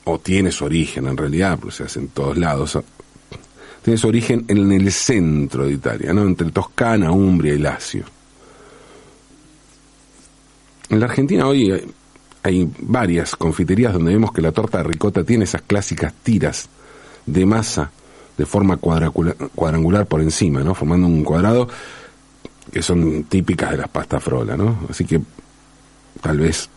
o 0.06 0.20
tiene 0.20 0.51
su 0.51 0.65
origen 0.65 1.08
en 1.08 1.18
realidad, 1.18 1.60
pues 1.60 1.75
se 1.75 1.84
hace 1.84 2.00
en 2.00 2.08
todos 2.10 2.38
lados, 2.38 2.79
tiene 3.84 3.98
su 3.98 4.08
origen 4.08 4.46
en 4.48 4.72
el 4.72 4.91
centro 4.91 5.65
de 5.65 5.74
Italia, 5.74 6.13
¿no? 6.13 6.24
entre 6.24 6.51
Toscana, 6.51 7.12
Umbria 7.12 7.53
y 7.53 7.60
Lacio. 7.60 8.06
En 10.89 11.00
la 11.00 11.06
Argentina 11.06 11.48
hoy 11.48 11.72
hay, 12.41 12.72
varias 12.79 13.36
confiterías 13.36 13.94
donde 13.94 14.13
vemos 14.13 14.32
que 14.32 14.41
la 14.41 14.51
torta 14.51 14.79
de 14.79 14.86
ricota 14.86 15.24
tiene 15.24 15.44
esas 15.44 15.62
clásicas 15.62 16.13
tiras 16.24 16.68
de 17.25 17.46
masa 17.46 17.91
de 18.38 18.46
forma 18.46 18.77
cuadrangular 18.77 20.08
por 20.08 20.22
encima, 20.22 20.62
¿no? 20.62 20.74
formando 20.74 21.06
un 21.06 21.24
cuadrado 21.24 21.68
que 22.71 22.81
son 22.81 23.23
típicas 23.23 23.71
de 23.71 23.77
las 23.77 23.89
pastas 23.89 24.23
frola, 24.23 24.55
¿no? 24.55 24.88
Así 24.89 25.05
que 25.05 25.21
tal 26.21 26.39
vez 26.39 26.69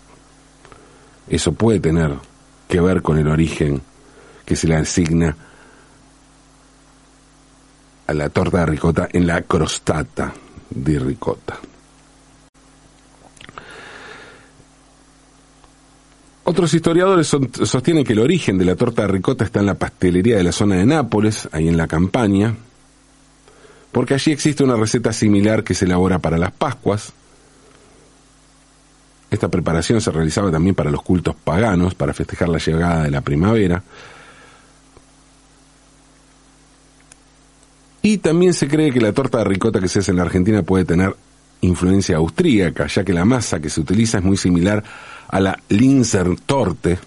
eso 1.29 1.53
puede 1.53 1.81
tener 1.81 2.13
que 2.69 2.81
ver 2.81 3.03
con 3.03 3.19
el 3.19 3.29
origen 3.29 3.83
que 4.45 4.57
se 4.57 4.67
le 4.67 4.77
asigna 4.77 5.37
a 8.07 8.15
la 8.15 8.29
torta 8.29 8.61
de 8.61 8.67
ricota 8.67 9.09
en 9.13 9.27
la 9.27 9.43
crostata 9.43 10.33
de 10.71 10.99
ricota. 10.99 11.59
Otros 16.45 16.75
historiadores 16.75 17.29
sostienen 17.29 18.05
que 18.05 18.15
el 18.15 18.19
origen 18.19 18.59
de 18.59 18.65
la 18.65 18.75
torta 18.75 19.03
de 19.03 19.09
ricota 19.09 19.45
está 19.45 19.61
en 19.61 19.67
la 19.67 19.75
pastelería 19.75 20.37
de 20.37 20.43
la 20.43 20.53
zona 20.53 20.77
de 20.77 20.85
Nápoles, 20.85 21.49
ahí 21.53 21.69
en 21.69 21.77
la 21.77 21.87
campaña, 21.87 22.55
porque 23.93 24.15
allí 24.15 24.33
existe 24.33 24.65
una 24.65 24.77
receta 24.77 25.13
similar 25.13 25.63
que 25.63 25.75
se 25.75 25.85
elabora 25.85 26.19
para 26.19 26.39
las 26.39 26.53
Pascuas, 26.53 27.13
esta 29.33 29.49
preparación 29.49 30.01
se 30.03 30.11
realizaba 30.11 30.51
también 30.51 30.75
para 30.75 30.91
los 30.91 31.03
cultos 31.03 31.35
paganos, 31.43 31.95
para 31.95 32.13
festejar 32.13 32.51
la 32.51 32.59
llegada 32.59 33.05
de 33.05 33.11
la 33.11 33.23
primavera. 33.23 33.83
Y 38.03 38.19
también 38.19 38.53
se 38.53 38.69
cree 38.69 38.93
que 38.93 39.01
la 39.01 39.13
torta 39.13 39.39
de 39.39 39.45
ricota 39.45 39.81
que 39.81 39.89
se 39.89 40.01
hace 40.01 40.11
en 40.11 40.19
la 40.19 40.25
Argentina 40.25 40.63
puede 40.63 40.85
tener 40.85 41.17
influencia 41.63 42.17
austríaca, 42.17 42.87
ya 42.89 43.05
que 43.05 43.15
la 43.15 43.25
masa 43.25 43.59
que 43.59 43.71
se 43.71 43.81
utiliza 43.81 44.19
es 44.19 44.25
muy 44.25 44.37
similar 44.37 44.85
a 45.29 45.41
la 45.41 45.59
Linzer 45.71 46.39
Torte, 46.45 46.99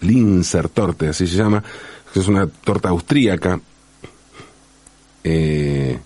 Linzer 0.00 0.70
Torte, 0.70 1.08
así 1.08 1.26
se 1.26 1.36
llama, 1.36 1.62
que 2.10 2.20
es 2.20 2.28
una 2.28 2.46
torta 2.46 2.88
austríaca, 2.88 3.60
eh, 5.24 5.98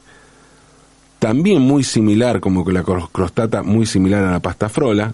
también 1.20 1.60
muy 1.60 1.84
similar, 1.84 2.40
como 2.40 2.64
que 2.64 2.72
la 2.72 2.82
crostata, 2.82 3.62
muy 3.62 3.84
similar 3.84 4.24
a 4.24 4.32
la 4.32 4.40
pasta 4.40 4.70
frola, 4.70 5.12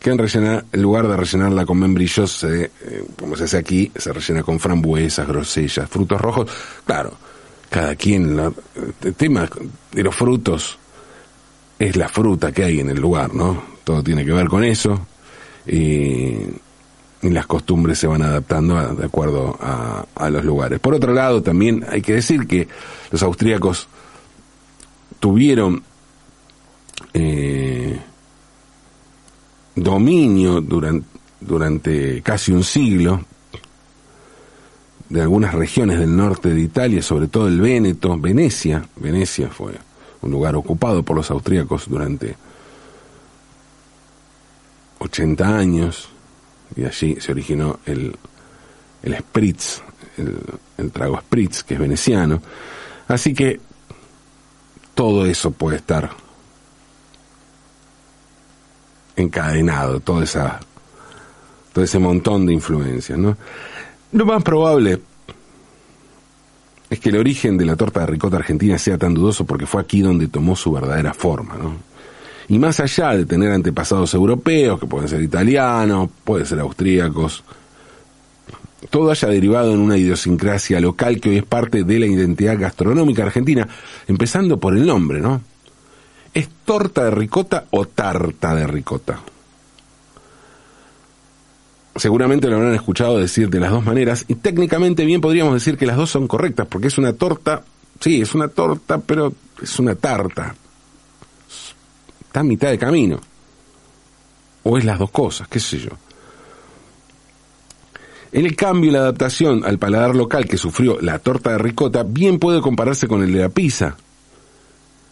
que 0.00 0.10
en, 0.10 0.18
rellenar, 0.18 0.64
en 0.72 0.82
lugar 0.82 1.06
de 1.06 1.16
rellenarla 1.16 1.64
con 1.64 1.78
membrillos, 1.78 2.42
eh, 2.44 2.70
como 3.16 3.36
se 3.36 3.44
hace 3.44 3.58
aquí, 3.58 3.92
se 3.94 4.12
rellena 4.12 4.42
con 4.42 4.58
frambuesas, 4.58 5.26
grosellas, 5.28 5.88
frutos 5.88 6.20
rojos. 6.20 6.50
Claro, 6.84 7.12
cada 7.70 7.94
quien, 7.94 8.38
el 9.04 9.14
tema 9.14 9.48
de 9.92 10.02
los 10.02 10.16
frutos 10.16 10.78
es 11.78 11.96
la 11.96 12.08
fruta 12.08 12.50
que 12.50 12.64
hay 12.64 12.80
en 12.80 12.90
el 12.90 13.00
lugar, 13.00 13.32
¿no? 13.32 13.62
Todo 13.84 14.02
tiene 14.02 14.24
que 14.24 14.32
ver 14.32 14.48
con 14.48 14.64
eso. 14.64 15.06
Y, 15.66 16.38
las 17.22 17.46
costumbres 17.46 17.98
se 17.98 18.06
van 18.06 18.22
adaptando 18.22 18.94
de 18.94 19.04
acuerdo 19.04 19.56
a, 19.60 20.06
a, 20.14 20.30
los 20.30 20.42
lugares. 20.42 20.80
Por 20.80 20.94
otro 20.94 21.12
lado, 21.12 21.42
también 21.42 21.84
hay 21.86 22.00
que 22.00 22.14
decir 22.14 22.46
que 22.46 22.66
los 23.10 23.22
austríacos 23.22 23.88
tuvieron 25.20 25.82
eh, 27.12 28.00
dominio 29.76 30.60
durante, 30.60 31.06
durante 31.40 32.22
casi 32.22 32.52
un 32.52 32.64
siglo 32.64 33.24
de 35.08 35.20
algunas 35.20 35.54
regiones 35.54 35.98
del 35.98 36.16
norte 36.16 36.50
de 36.50 36.60
Italia, 36.60 37.02
sobre 37.02 37.28
todo 37.28 37.48
el 37.48 37.60
Véneto, 37.60 38.16
Venecia. 38.18 38.88
Venecia 38.96 39.48
fue 39.48 39.72
un 40.22 40.30
lugar 40.30 40.56
ocupado 40.56 41.02
por 41.02 41.16
los 41.16 41.30
austríacos 41.30 41.88
durante 41.88 42.36
80 44.98 45.58
años 45.58 46.08
y 46.76 46.84
allí 46.84 47.16
se 47.20 47.32
originó 47.32 47.80
el, 47.86 48.14
el 49.02 49.16
spritz, 49.16 49.82
el, 50.16 50.38
el 50.78 50.92
trago 50.92 51.18
spritz, 51.20 51.64
que 51.64 51.74
es 51.74 51.80
veneciano. 51.80 52.40
Así 53.08 53.34
que 53.34 53.60
todo 55.00 55.24
eso 55.24 55.50
puede 55.50 55.78
estar 55.78 56.10
encadenado 59.16 60.00
toda 60.00 60.24
esa, 60.24 60.60
todo 61.72 61.82
ese 61.82 61.98
montón 61.98 62.44
de 62.44 62.52
influencias, 62.52 63.18
¿no? 63.18 63.34
Lo 64.12 64.26
más 64.26 64.42
probable 64.42 65.00
es 66.90 67.00
que 67.00 67.08
el 67.08 67.16
origen 67.16 67.56
de 67.56 67.64
la 67.64 67.76
torta 67.76 68.00
de 68.00 68.08
ricota 68.08 68.36
argentina 68.36 68.76
sea 68.76 68.98
tan 68.98 69.14
dudoso 69.14 69.46
porque 69.46 69.64
fue 69.64 69.80
aquí 69.80 70.02
donde 70.02 70.28
tomó 70.28 70.54
su 70.54 70.70
verdadera 70.70 71.14
forma, 71.14 71.56
¿no? 71.56 71.76
Y 72.50 72.58
más 72.58 72.78
allá 72.80 73.16
de 73.16 73.24
tener 73.24 73.50
antepasados 73.52 74.12
europeos, 74.12 74.78
que 74.78 74.86
pueden 74.86 75.08
ser 75.08 75.22
italianos, 75.22 76.10
pueden 76.24 76.44
ser 76.44 76.60
austríacos, 76.60 77.42
todo 78.88 79.10
haya 79.10 79.28
derivado 79.28 79.74
en 79.74 79.80
una 79.80 79.96
idiosincrasia 79.96 80.80
local 80.80 81.20
que 81.20 81.30
hoy 81.30 81.36
es 81.38 81.44
parte 81.44 81.84
de 81.84 81.98
la 81.98 82.06
identidad 82.06 82.58
gastronómica 82.58 83.24
argentina, 83.24 83.68
empezando 84.06 84.58
por 84.58 84.76
el 84.76 84.86
nombre, 84.86 85.20
¿no? 85.20 85.42
¿Es 86.32 86.48
torta 86.64 87.04
de 87.04 87.10
ricota 87.10 87.66
o 87.70 87.86
tarta 87.86 88.54
de 88.54 88.66
ricota? 88.66 89.20
Seguramente 91.96 92.48
lo 92.48 92.56
habrán 92.56 92.74
escuchado 92.74 93.18
decir 93.18 93.50
de 93.50 93.60
las 93.60 93.72
dos 93.72 93.84
maneras 93.84 94.24
y 94.28 94.36
técnicamente 94.36 95.04
bien 95.04 95.20
podríamos 95.20 95.54
decir 95.54 95.76
que 95.76 95.86
las 95.86 95.96
dos 95.96 96.08
son 96.08 96.28
correctas 96.28 96.66
porque 96.68 96.86
es 96.86 96.96
una 96.96 97.12
torta, 97.12 97.62
sí, 97.98 98.22
es 98.22 98.34
una 98.34 98.48
torta, 98.48 98.98
pero 98.98 99.34
es 99.60 99.78
una 99.78 99.96
tarta. 99.96 100.54
Está 102.22 102.40
a 102.40 102.44
mitad 102.44 102.70
de 102.70 102.78
camino. 102.78 103.20
O 104.62 104.78
es 104.78 104.84
las 104.84 104.98
dos 104.98 105.10
cosas, 105.10 105.48
qué 105.48 105.58
sé 105.58 105.78
yo. 105.78 105.90
El 108.32 108.54
cambio 108.54 108.90
y 108.90 108.92
la 108.92 109.00
adaptación 109.00 109.64
al 109.64 109.78
paladar 109.78 110.14
local 110.14 110.46
que 110.46 110.56
sufrió 110.56 111.00
la 111.00 111.18
torta 111.18 111.50
de 111.50 111.58
ricota 111.58 112.04
bien 112.04 112.38
puede 112.38 112.60
compararse 112.60 113.08
con 113.08 113.22
el 113.22 113.32
de 113.32 113.40
la 113.40 113.48
pizza. 113.48 113.96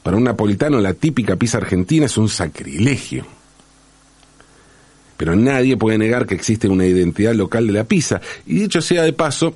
Para 0.05 0.17
un 0.17 0.25
napolitano 0.25 0.79
la 0.79 0.95
típica 0.95 1.35
pizza 1.37 1.59
argentina 1.59 2.07
es 2.07 2.17
un 2.17 2.29
sacrilegio. 2.29 3.27
Pero 5.17 5.35
nadie 5.35 5.77
puede 5.77 5.99
negar 5.99 6.27
que 6.27 6.37
existe 6.37 6.69
una 6.69 6.87
identidad 6.87 7.35
local 7.35 7.67
de 7.67 7.73
la 7.73 7.85
pizza. 7.85 8.21
Y 8.47 8.61
dicho 8.61 8.81
sea 8.81 9.03
de 9.03 9.13
paso, 9.13 9.53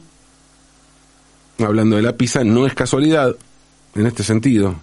hablando 1.61 1.95
de 1.95 2.03
la 2.03 2.17
pizza, 2.17 2.43
no 2.43 2.67
es 2.67 2.75
casualidad, 2.75 3.37
en 3.95 4.07
este 4.07 4.25
sentido, 4.25 4.75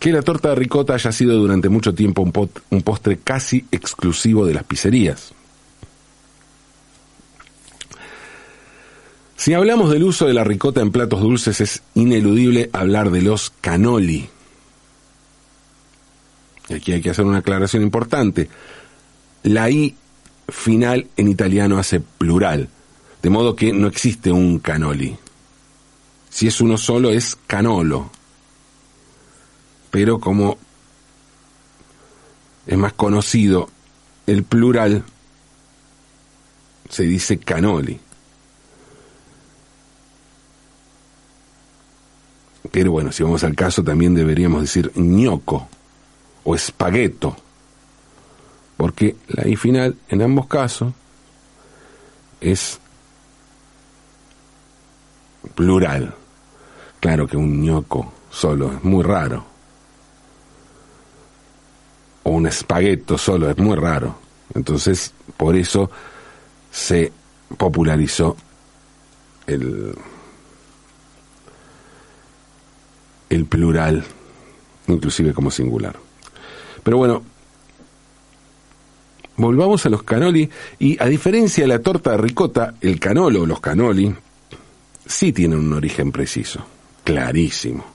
que 0.00 0.10
la 0.10 0.22
torta 0.22 0.48
de 0.48 0.56
ricota 0.56 0.94
haya 0.94 1.12
sido 1.12 1.36
durante 1.36 1.68
mucho 1.68 1.94
tiempo 1.94 2.22
un, 2.22 2.50
un 2.70 2.82
postre 2.82 3.18
casi 3.18 3.64
exclusivo 3.70 4.44
de 4.44 4.54
las 4.54 4.64
pizzerías. 4.64 5.32
Si 9.42 9.54
hablamos 9.54 9.90
del 9.90 10.04
uso 10.04 10.26
de 10.26 10.34
la 10.34 10.44
ricota 10.44 10.82
en 10.82 10.92
platos 10.92 11.20
dulces, 11.20 11.60
es 11.60 11.82
ineludible 11.94 12.70
hablar 12.72 13.10
de 13.10 13.22
los 13.22 13.50
canoli. 13.60 14.28
Aquí 16.72 16.92
hay 16.92 17.02
que 17.02 17.10
hacer 17.10 17.24
una 17.24 17.38
aclaración 17.38 17.82
importante. 17.82 18.48
La 19.42 19.68
I 19.68 19.96
final 20.48 21.08
en 21.16 21.26
italiano 21.26 21.76
hace 21.76 21.98
plural, 21.98 22.68
de 23.20 23.30
modo 23.30 23.56
que 23.56 23.72
no 23.72 23.88
existe 23.88 24.30
un 24.30 24.60
canoli. 24.60 25.16
Si 26.30 26.46
es 26.46 26.60
uno 26.60 26.78
solo 26.78 27.10
es 27.10 27.36
canolo. 27.48 28.12
Pero 29.90 30.20
como 30.20 30.56
es 32.64 32.78
más 32.78 32.92
conocido 32.92 33.68
el 34.28 34.44
plural, 34.44 35.02
se 36.88 37.02
dice 37.02 37.38
canoli. 37.38 37.98
Pero 42.72 42.90
bueno, 42.90 43.12
si 43.12 43.22
vamos 43.22 43.44
al 43.44 43.54
caso, 43.54 43.84
también 43.84 44.14
deberíamos 44.14 44.62
decir 44.62 44.90
ñoco 44.96 45.68
o 46.42 46.54
espagueto, 46.54 47.36
porque 48.78 49.14
la 49.28 49.46
I 49.46 49.56
final 49.56 49.94
en 50.08 50.22
ambos 50.22 50.46
casos 50.46 50.94
es 52.40 52.80
plural. 55.54 56.14
Claro 56.98 57.26
que 57.26 57.36
un 57.36 57.60
ñoco 57.60 58.10
solo 58.30 58.72
es 58.72 58.82
muy 58.82 59.02
raro. 59.02 59.44
O 62.22 62.30
un 62.30 62.46
espagueto 62.46 63.18
solo 63.18 63.50
es 63.50 63.58
muy 63.58 63.76
raro. 63.76 64.16
Entonces, 64.54 65.12
por 65.36 65.56
eso 65.56 65.90
se 66.70 67.12
popularizó 67.58 68.34
el 69.46 69.94
el 73.32 73.46
plural, 73.46 74.04
inclusive 74.88 75.32
como 75.32 75.50
singular. 75.50 75.96
Pero 76.82 76.98
bueno, 76.98 77.22
volvamos 79.36 79.86
a 79.86 79.88
los 79.88 80.02
canoli 80.02 80.48
y 80.78 81.02
a 81.02 81.06
diferencia 81.06 81.64
de 81.64 81.68
la 81.68 81.78
torta 81.78 82.10
de 82.10 82.18
ricota, 82.18 82.74
el 82.80 83.00
canolo 83.00 83.42
o 83.42 83.46
los 83.46 83.60
canoli 83.60 84.14
sí 85.06 85.32
tienen 85.32 85.60
un 85.60 85.72
origen 85.72 86.12
preciso, 86.12 86.64
clarísimo, 87.04 87.86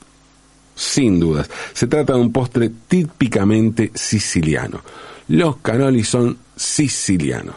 sin 0.73 1.19
dudas. 1.19 1.49
Se 1.73 1.85
trata 1.85 2.13
de 2.13 2.19
un 2.19 2.31
postre 2.31 2.71
típicamente 2.87 3.91
siciliano. 3.93 4.81
Los 5.27 5.57
canoli 5.57 6.03
son 6.03 6.35
sicilianos. 6.55 7.55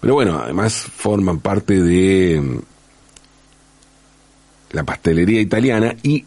Pero 0.00 0.14
bueno, 0.14 0.40
además 0.42 0.74
forman 0.76 1.40
parte 1.40 1.82
de 1.82 2.62
la 4.72 4.84
pastelería 4.84 5.40
italiana 5.40 5.94
y 6.02 6.24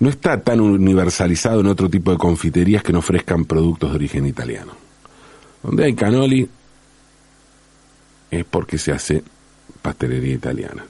no 0.00 0.10
está 0.10 0.40
tan 0.40 0.60
universalizado 0.60 1.60
en 1.60 1.66
otro 1.66 1.88
tipo 1.88 2.10
de 2.10 2.18
confiterías 2.18 2.82
que 2.82 2.92
no 2.92 3.00
ofrezcan 3.00 3.44
productos 3.44 3.90
de 3.90 3.96
origen 3.96 4.26
italiano. 4.26 4.72
Donde 5.62 5.84
hay 5.84 5.94
canoli 5.94 6.48
es 8.30 8.44
porque 8.44 8.78
se 8.78 8.92
hace 8.92 9.22
pastelería 9.82 10.34
italiana. 10.34 10.84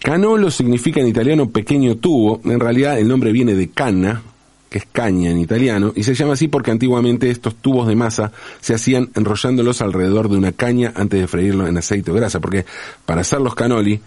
Canolo 0.00 0.50
significa 0.50 1.00
en 1.00 1.08
italiano 1.08 1.50
pequeño 1.50 1.96
tubo, 1.96 2.40
en 2.44 2.60
realidad 2.60 2.98
el 2.98 3.08
nombre 3.08 3.32
viene 3.32 3.54
de 3.54 3.70
canna, 3.70 4.22
que 4.68 4.78
es 4.78 4.86
caña 4.90 5.30
en 5.30 5.38
italiano, 5.38 5.92
y 5.96 6.02
se 6.02 6.14
llama 6.14 6.34
así 6.34 6.48
porque 6.48 6.70
antiguamente 6.70 7.30
estos 7.30 7.56
tubos 7.56 7.88
de 7.88 7.96
masa 7.96 8.32
se 8.60 8.74
hacían 8.74 9.10
enrollándolos 9.14 9.80
alrededor 9.80 10.28
de 10.28 10.36
una 10.36 10.52
caña 10.52 10.92
antes 10.94 11.20
de 11.20 11.26
freírlo 11.26 11.66
en 11.66 11.78
aceite 11.78 12.10
o 12.10 12.14
grasa, 12.14 12.40
porque 12.40 12.66
para 13.06 13.22
hacer 13.22 13.40
los 13.40 13.54
canoli, 13.54 14.00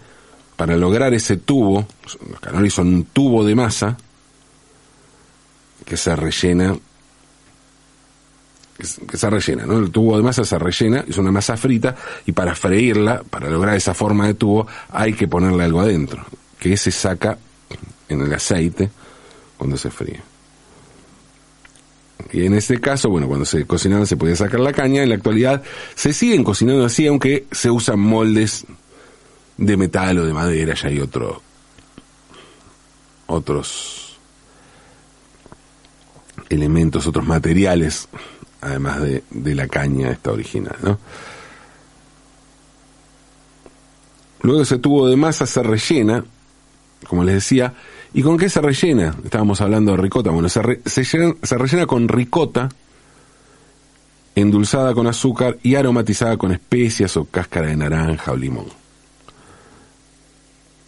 para 0.56 0.76
lograr 0.76 1.14
ese 1.14 1.36
tubo, 1.36 1.86
los 2.30 2.40
canoli 2.40 2.70
son 2.70 2.88
un 2.88 3.04
tubo 3.04 3.44
de 3.44 3.54
masa 3.54 3.96
que 5.84 5.96
se 5.96 6.14
rellena, 6.14 6.76
que 8.78 9.16
se 9.16 9.30
rellena, 9.30 9.66
¿no? 9.66 9.78
El 9.78 9.90
tubo 9.90 10.16
de 10.16 10.22
masa 10.22 10.44
se 10.44 10.58
rellena, 10.58 11.04
es 11.08 11.18
una 11.18 11.32
masa 11.32 11.56
frita, 11.56 11.96
y 12.24 12.30
para 12.30 12.54
freírla, 12.54 13.24
para 13.28 13.50
lograr 13.50 13.76
esa 13.76 13.94
forma 13.94 14.28
de 14.28 14.34
tubo, 14.34 14.68
hay 14.90 15.12
que 15.14 15.26
ponerle 15.26 15.64
algo 15.64 15.80
adentro, 15.80 16.24
que 16.60 16.76
se 16.76 16.92
saca 16.92 17.36
en 18.08 18.20
el 18.20 18.32
aceite 18.32 18.90
cuando 19.58 19.76
se 19.76 19.90
fríe. 19.90 20.31
Y 22.32 22.46
en 22.46 22.54
este 22.54 22.80
caso, 22.80 23.10
bueno, 23.10 23.26
cuando 23.26 23.44
se 23.44 23.66
cocinaban 23.66 24.06
se 24.06 24.16
podía 24.16 24.36
sacar 24.36 24.60
la 24.60 24.72
caña, 24.72 25.02
en 25.02 25.08
la 25.08 25.14
actualidad 25.16 25.62
se 25.94 26.12
siguen 26.12 26.44
cocinando 26.44 26.84
así, 26.84 27.06
aunque 27.06 27.46
se 27.50 27.70
usan 27.70 28.00
moldes 28.00 28.64
de 29.56 29.76
metal 29.76 30.18
o 30.18 30.26
de 30.26 30.32
madera, 30.32 30.74
ya 30.74 30.88
hay 30.88 31.00
otro, 31.00 31.42
otros 33.26 34.18
elementos, 36.48 37.06
otros 37.06 37.26
materiales, 37.26 38.08
además 38.60 39.00
de, 39.02 39.24
de 39.30 39.54
la 39.54 39.68
caña 39.68 40.10
esta 40.10 40.32
original, 40.32 40.76
¿no? 40.82 40.98
Luego 44.42 44.62
ese 44.62 44.78
tubo 44.78 45.08
de 45.08 45.16
masa 45.16 45.46
se 45.46 45.62
rellena, 45.62 46.24
como 47.06 47.22
les 47.22 47.36
decía, 47.36 47.74
¿Y 48.14 48.22
con 48.22 48.36
qué 48.36 48.48
se 48.48 48.60
rellena? 48.60 49.16
Estábamos 49.24 49.60
hablando 49.60 49.92
de 49.92 49.98
ricota. 49.98 50.30
Bueno, 50.30 50.48
se, 50.48 50.60
rellena 50.62 51.86
con 51.86 52.08
ricota, 52.08 52.68
endulzada 54.34 54.94
con 54.94 55.06
azúcar 55.06 55.58
y 55.62 55.74
aromatizada 55.76 56.36
con 56.36 56.52
especias 56.52 57.16
o 57.16 57.24
cáscara 57.24 57.68
de 57.68 57.76
naranja 57.76 58.32
o 58.32 58.36
limón. 58.36 58.66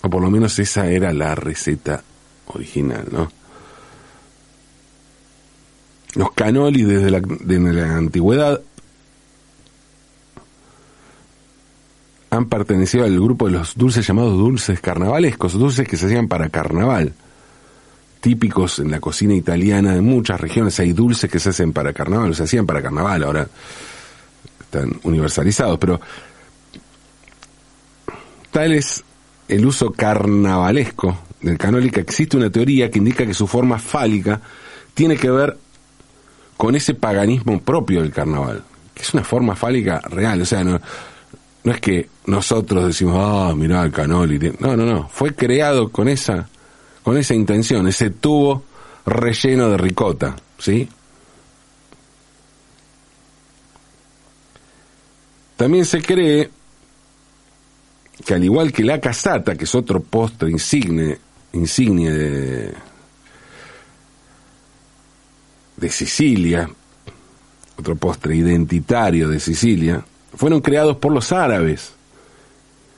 O 0.02 0.10
por 0.10 0.20
lo 0.20 0.30
menos 0.30 0.58
esa 0.58 0.86
era 0.90 1.12
la 1.12 1.34
receta 1.34 2.02
original, 2.46 3.06
¿no? 3.10 3.32
Los 6.14 6.30
canoli 6.32 6.82
desde 6.82 7.10
la 7.10 7.96
antigüedad 7.96 8.60
han 12.34 12.46
pertenecido 12.46 13.04
al 13.04 13.18
grupo 13.18 13.46
de 13.46 13.52
los 13.52 13.76
dulces 13.76 14.06
llamados 14.06 14.32
dulces 14.32 14.80
carnavalescos, 14.80 15.52
dulces 15.52 15.86
que 15.86 15.96
se 15.96 16.06
hacían 16.06 16.28
para 16.28 16.48
carnaval, 16.48 17.12
típicos 18.20 18.78
en 18.78 18.90
la 18.90 19.00
cocina 19.00 19.34
italiana 19.34 19.94
de 19.94 20.00
muchas 20.00 20.40
regiones. 20.40 20.78
Hay 20.80 20.92
dulces 20.92 21.30
que 21.30 21.38
se 21.38 21.50
hacen 21.50 21.72
para 21.72 21.92
carnaval, 21.92 22.34
se 22.34 22.44
hacían 22.44 22.66
para 22.66 22.82
carnaval, 22.82 23.22
ahora 23.24 23.48
están 24.60 24.98
universalizados, 25.04 25.78
pero 25.78 26.00
tal 28.50 28.72
es 28.72 29.04
el 29.48 29.66
uso 29.66 29.92
carnavalesco 29.92 31.18
del 31.40 31.58
canoli 31.58 31.90
que 31.90 32.00
existe 32.00 32.36
una 32.36 32.50
teoría 32.50 32.90
que 32.90 32.98
indica 32.98 33.26
que 33.26 33.34
su 33.34 33.46
forma 33.46 33.78
fálica 33.78 34.40
tiene 34.94 35.16
que 35.16 35.30
ver 35.30 35.58
con 36.56 36.74
ese 36.74 36.94
paganismo 36.94 37.60
propio 37.60 38.00
del 38.00 38.12
carnaval, 38.12 38.64
que 38.94 39.02
es 39.02 39.12
una 39.12 39.24
forma 39.24 39.54
fálica 39.54 40.00
real, 40.00 40.40
o 40.40 40.46
sea, 40.46 40.64
no, 40.64 40.80
no 41.64 41.72
es 41.72 41.80
que 41.80 42.08
nosotros 42.26 42.86
decimos, 42.86 43.16
ah, 43.18 43.54
mirá 43.56 43.82
el 43.82 43.90
canoli, 43.90 44.38
no, 44.60 44.76
no, 44.76 44.84
no, 44.84 45.08
fue 45.08 45.34
creado 45.34 45.90
con 45.90 46.08
esa, 46.08 46.48
con 47.02 47.16
esa 47.16 47.34
intención, 47.34 47.88
ese 47.88 48.10
tubo 48.10 48.64
relleno 49.06 49.70
de 49.70 49.78
ricota, 49.78 50.36
¿sí? 50.58 50.88
También 55.56 55.86
se 55.86 56.02
cree 56.02 56.50
que 58.26 58.34
al 58.34 58.44
igual 58.44 58.70
que 58.70 58.84
la 58.84 59.00
casata, 59.00 59.56
que 59.56 59.64
es 59.64 59.74
otro 59.74 60.00
postre 60.00 60.50
insigne, 60.50 61.18
insignia 61.54 62.12
de, 62.12 62.74
de 65.76 65.88
Sicilia, 65.88 66.68
otro 67.78 67.96
postre 67.96 68.36
identitario 68.36 69.28
de 69.28 69.40
Sicilia, 69.40 70.04
fueron 70.36 70.60
creados 70.60 70.96
por 70.96 71.12
los 71.12 71.32
árabes, 71.32 71.92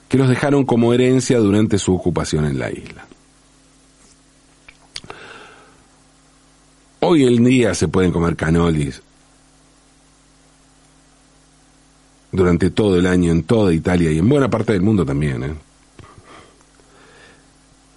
que 0.08 0.18
los 0.18 0.28
dejaron 0.28 0.64
como 0.64 0.92
herencia 0.92 1.38
durante 1.38 1.78
su 1.78 1.94
ocupación 1.94 2.44
en 2.44 2.58
la 2.58 2.70
isla. 2.70 3.06
Hoy 7.00 7.24
en 7.24 7.44
día 7.44 7.74
se 7.74 7.88
pueden 7.88 8.10
comer 8.10 8.36
canolis 8.36 9.02
durante 12.32 12.70
todo 12.70 12.98
el 12.98 13.06
año 13.06 13.32
en 13.32 13.44
toda 13.44 13.72
Italia 13.72 14.10
y 14.10 14.18
en 14.18 14.28
buena 14.28 14.50
parte 14.50 14.72
del 14.72 14.82
mundo 14.82 15.04
también. 15.04 15.42
¿eh? 15.42 15.54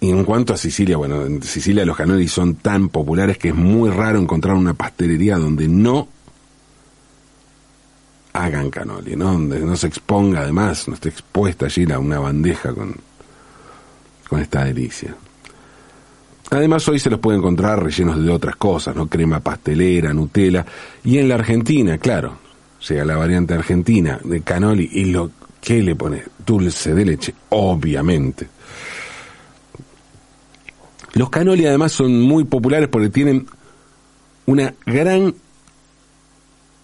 Y 0.00 0.10
en 0.10 0.24
cuanto 0.24 0.54
a 0.54 0.56
Sicilia, 0.56 0.96
bueno, 0.96 1.26
en 1.26 1.42
Sicilia 1.42 1.84
los 1.84 1.96
canolis 1.96 2.32
son 2.32 2.54
tan 2.54 2.88
populares 2.88 3.36
que 3.36 3.48
es 3.48 3.54
muy 3.54 3.90
raro 3.90 4.18
encontrar 4.18 4.54
una 4.54 4.74
pastelería 4.74 5.36
donde 5.36 5.68
no 5.68 6.08
hagan 8.32 8.70
canoli, 8.70 9.16
¿no? 9.16 9.32
Donde 9.32 9.60
no 9.60 9.76
se 9.76 9.86
exponga 9.86 10.40
además, 10.40 10.88
no 10.88 10.94
esté 10.94 11.08
expuesta 11.08 11.66
allí 11.66 11.86
la, 11.86 11.98
una 11.98 12.18
bandeja 12.18 12.72
con, 12.72 12.94
con 14.28 14.40
esta 14.40 14.64
delicia. 14.64 15.14
Además 16.50 16.86
hoy 16.88 16.98
se 16.98 17.10
los 17.10 17.20
puede 17.20 17.38
encontrar 17.38 17.82
rellenos 17.82 18.22
de 18.22 18.30
otras 18.30 18.56
cosas, 18.56 18.96
¿no? 18.96 19.06
Crema 19.08 19.40
pastelera, 19.40 20.12
Nutella. 20.12 20.66
Y 21.04 21.18
en 21.18 21.28
la 21.28 21.36
Argentina, 21.36 21.98
claro, 21.98 22.38
llega 22.88 23.04
la 23.04 23.16
variante 23.16 23.54
argentina 23.54 24.18
de 24.24 24.40
canoli 24.40 24.88
y 24.92 25.04
lo 25.06 25.30
que 25.60 25.82
le 25.82 25.94
pone 25.94 26.24
dulce 26.44 26.94
de 26.94 27.04
leche, 27.04 27.34
obviamente. 27.50 28.48
Los 31.12 31.30
canoli 31.30 31.66
además 31.66 31.92
son 31.92 32.20
muy 32.20 32.44
populares 32.44 32.88
porque 32.88 33.10
tienen 33.10 33.46
una 34.46 34.74
gran 34.86 35.34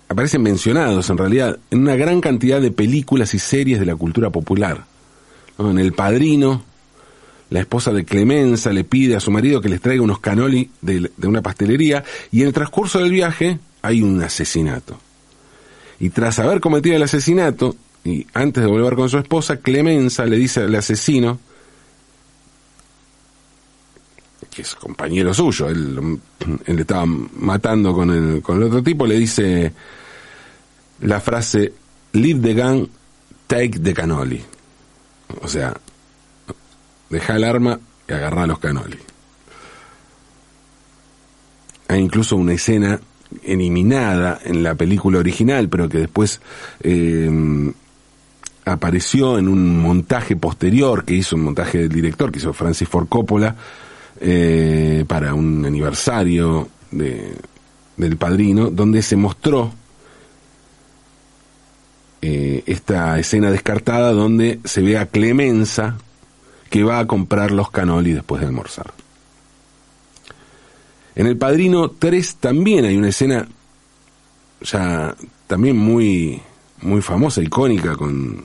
aparecen 0.09 0.42
mencionados 0.42 1.11
en 1.11 1.19
realidad 1.19 1.59
en 1.71 1.81
una 1.81 1.97
gran 1.97 2.21
cantidad 2.21 2.61
de 2.61 2.71
películas 2.71 3.35
y 3.35 3.38
series 3.38 3.81
de 3.81 3.87
la 3.87 3.97
cultura 3.97 4.31
popular. 4.31 4.85
En 5.59 5.79
El 5.79 5.92
Padrino, 5.92 6.62
la 7.51 7.61
esposa 7.61 7.92
de 7.92 8.05
Clemenza 8.05 8.73
le 8.73 8.85
pide 8.85 9.16
a 9.16 9.21
su 9.21 9.31
marido 9.31 9.61
que 9.61 9.69
les 9.69 9.81
traiga 9.81 10.03
unos 10.03 10.21
canoli 10.21 10.71
de, 10.81 11.11
de 11.16 11.27
una 11.27 11.42
pastelería 11.42 12.05
y 12.31 12.42
en 12.42 12.49
el 12.49 12.53
transcurso 12.53 12.99
del 12.99 13.11
viaje 13.11 13.59
hay 13.83 14.03
un 14.03 14.23
asesinato. 14.23 14.99
Y 15.99 16.11
tras 16.11 16.38
haber 16.38 16.61
cometido 16.61 16.97
el 16.97 17.03
asesinato, 17.03 17.75
y 18.05 18.27
antes 18.35 18.62
de 18.62 18.69
volver 18.69 18.95
con 18.95 19.09
su 19.09 19.19
esposa, 19.19 19.57
Clemenza 19.57 20.27
le 20.27 20.37
dice 20.37 20.61
al 20.61 20.75
asesino, 20.75 21.40
que 24.57 24.62
es 24.62 24.75
compañero 24.75 25.35
suyo, 25.35 25.69
él, 25.69 26.19
él 26.66 26.79
estaba 26.79 27.05
matando 27.05 27.92
con 27.92 28.11
el, 28.11 28.40
con 28.40 28.57
el 28.57 28.62
otro 28.64 28.83
tipo, 28.83 29.07
le 29.07 29.19
dice 29.19 29.71
la 31.01 31.21
frase 31.21 31.75
leave 32.12 32.40
the 32.40 32.55
gun, 32.55 32.88
take 33.47 33.79
the 33.79 33.92
cannoli. 33.92 34.42
O 35.42 35.47
sea, 35.47 35.77
deja 37.11 37.37
el 37.37 37.45
arma 37.45 37.79
y 38.09 38.12
agarra 38.14 38.47
los 38.47 38.59
cannoli. 38.59 38.99
Hay 41.88 42.01
incluso 42.01 42.37
una 42.37 42.55
escena 42.55 42.99
eliminada 43.42 44.40
en 44.42 44.62
la 44.62 44.75
película 44.75 45.19
original, 45.19 45.69
pero 45.69 45.88
que 45.90 45.99
después 45.99 46.40
eh, 46.81 47.73
apareció 48.64 49.38
en 49.38 49.49
un 49.49 49.83
montaje 49.83 50.35
posterior 50.35 51.05
que 51.05 51.14
hizo 51.14 51.37
un 51.37 51.42
montaje 51.42 51.79
del 51.79 51.90
director, 51.90 52.33
que 52.33 52.38
hizo 52.38 52.55
Francis 52.55 52.88
Ford 52.88 53.07
Coppola, 53.09 53.55
eh, 54.21 55.05
para 55.07 55.35
un 55.35 55.65
aniversario 55.65 56.69
de, 56.91 57.35
del 57.97 58.17
padrino, 58.17 58.71
donde 58.71 59.03
se 59.03 59.17
mostró 59.17 59.73
eh, 62.23 62.63
esta 62.67 63.19
escena 63.19 63.51
descartada 63.51 64.13
donde 64.13 64.61
se 64.65 64.83
ve 64.83 64.99
a 64.99 65.07
Clemenza 65.07 65.97
que 66.71 66.83
va 66.83 66.99
a 66.99 67.07
comprar 67.07 67.51
los 67.51 67.71
canoli 67.71 68.13
después 68.13 68.41
de 68.41 68.47
almorzar. 68.47 68.93
En 71.15 71.27
El 71.27 71.37
Padrino 71.39 71.91
3 71.91 72.37
también 72.37 72.85
hay 72.85 72.97
una 72.97 73.09
escena 73.09 73.49
ya 74.61 75.15
también 75.47 75.77
muy, 75.77 76.43
muy 76.83 77.01
famosa, 77.01 77.43
icónica 77.43 77.97
con, 77.97 78.45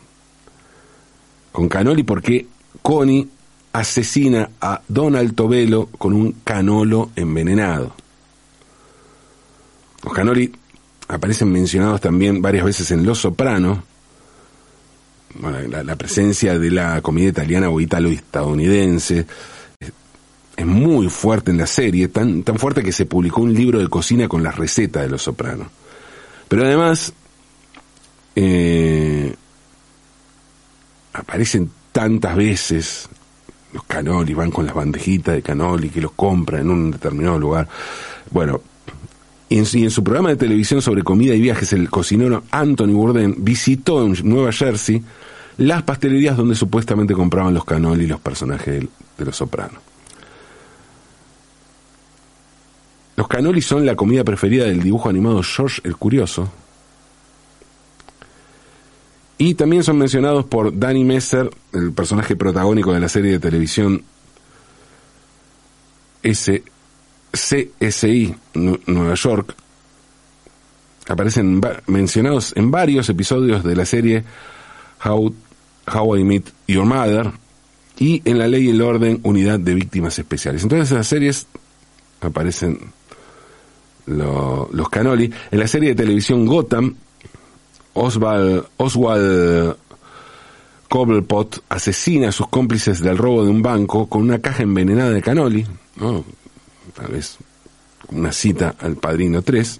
con 1.51 1.67
Canoli, 1.67 2.03
porque 2.03 2.47
Connie 2.81 3.27
asesina 3.73 4.49
a 4.59 4.81
Don 4.87 5.15
Altobelo 5.15 5.87
con 5.97 6.13
un 6.13 6.33
canolo 6.43 7.11
envenenado. 7.15 7.93
Los 10.03 10.13
canoli 10.13 10.51
aparecen 11.07 11.51
mencionados 11.51 12.01
también 12.01 12.41
varias 12.41 12.65
veces 12.65 12.91
en 12.91 13.05
Los 13.05 13.19
Soprano, 13.19 13.83
la, 15.39 15.95
presencia 15.95 16.57
de 16.59 16.71
la 16.71 17.01
comida 17.01 17.29
italiana 17.29 17.69
o 17.69 17.79
italo-estadounidense, 17.79 19.25
es 20.57 20.65
muy 20.65 21.09
fuerte 21.09 21.51
en 21.51 21.57
la 21.57 21.67
serie, 21.67 22.07
tan, 22.09 22.43
tan 22.43 22.57
fuerte 22.57 22.83
que 22.83 22.91
se 22.91 23.05
publicó 23.05 23.41
un 23.41 23.53
libro 23.53 23.79
de 23.79 23.87
cocina 23.87 24.27
con 24.27 24.43
las 24.43 24.57
recetas 24.57 25.03
de 25.03 25.09
los 25.09 25.23
sopranos. 25.23 25.67
Pero 26.47 26.65
además, 26.65 27.13
eh, 28.35 29.33
aparecen 31.13 31.71
tantas 31.91 32.35
veces 32.35 33.09
los 33.73 33.83
canoli, 33.83 34.33
van 34.33 34.51
con 34.51 34.65
las 34.65 34.75
bandejitas 34.75 35.35
de 35.35 35.41
canoli 35.41 35.89
que 35.89 36.01
los 36.01 36.11
compran 36.11 36.61
en 36.61 36.69
un 36.69 36.91
determinado 36.91 37.39
lugar. 37.39 37.67
Bueno, 38.29 38.61
y 39.49 39.57
en, 39.57 39.91
su 39.91 40.03
programa 40.03 40.29
de 40.29 40.37
televisión 40.37 40.81
sobre 40.81 41.03
comida 41.03 41.35
y 41.35 41.41
viajes, 41.41 41.73
el 41.73 41.89
cocinero 41.89 42.43
Anthony 42.51 42.93
Bourdain 42.93 43.35
visitó 43.37 44.05
en 44.05 44.15
Nueva 44.23 44.51
Jersey 44.51 45.03
las 45.57 45.83
pastelerías 45.83 46.37
donde 46.37 46.55
supuestamente 46.55 47.13
compraban 47.13 47.53
los 47.53 47.65
canoli 47.65 48.07
los 48.07 48.21
personajes 48.21 48.81
de, 48.81 48.87
de 49.17 49.25
los 49.25 49.35
sopranos. 49.35 49.91
Los 53.21 53.27
canolis 53.27 53.65
son 53.65 53.85
la 53.85 53.95
comida 53.95 54.23
preferida 54.23 54.65
del 54.65 54.81
dibujo 54.81 55.09
animado 55.09 55.43
George 55.43 55.81
el 55.83 55.95
Curioso. 55.95 56.51
Y 59.41 59.55
también 59.55 59.83
son 59.83 59.97
mencionados 59.97 60.45
por 60.45 60.77
Danny 60.77 61.03
Messer, 61.03 61.49
el 61.73 61.93
personaje 61.93 62.35
protagónico 62.35 62.93
de 62.93 62.99
la 62.99 63.09
serie 63.09 63.31
de 63.31 63.39
televisión 63.39 64.03
S 66.21 66.61
CSI 67.31 68.35
Nueva 68.53 69.15
York. 69.15 69.55
Aparecen 71.07 71.59
mencionados 71.87 72.53
en 72.55 72.69
varios 72.69 73.09
episodios 73.09 73.63
de 73.63 73.75
la 73.75 73.83
serie 73.83 74.23
How, 75.03 75.33
How 75.91 76.17
I 76.17 76.23
Meet 76.23 76.51
Your 76.67 76.85
Mother 76.85 77.31
y 77.97 78.21
en 78.25 78.37
La 78.37 78.47
Ley 78.47 78.67
y 78.67 78.69
el 78.69 78.81
Orden 78.83 79.21
Unidad 79.23 79.57
de 79.57 79.73
Víctimas 79.73 80.19
Especiales. 80.19 80.61
Entonces 80.61 80.91
esas 80.91 81.07
series 81.07 81.47
aparecen 82.21 82.77
los 84.05 84.89
canoli. 84.91 85.33
En 85.49 85.59
la 85.59 85.67
serie 85.67 85.89
de 85.89 85.95
televisión 85.95 86.45
Gotham, 86.45 86.95
Oswald, 87.93 88.65
Oswald 88.77 89.75
Cobblepot 90.89 91.63
asesina 91.69 92.29
a 92.29 92.31
sus 92.31 92.47
cómplices 92.47 92.99
del 92.99 93.17
robo 93.17 93.43
de 93.43 93.49
un 93.49 93.61
banco 93.61 94.07
con 94.07 94.23
una 94.23 94.39
caja 94.39 94.63
envenenada 94.63 95.11
de 95.11 95.21
canoli, 95.21 95.65
¿no? 95.95 96.23
tal 96.93 97.11
vez 97.11 97.37
una 98.09 98.31
cita 98.31 98.75
al 98.79 98.97
Padrino 98.97 99.41
3. 99.41 99.79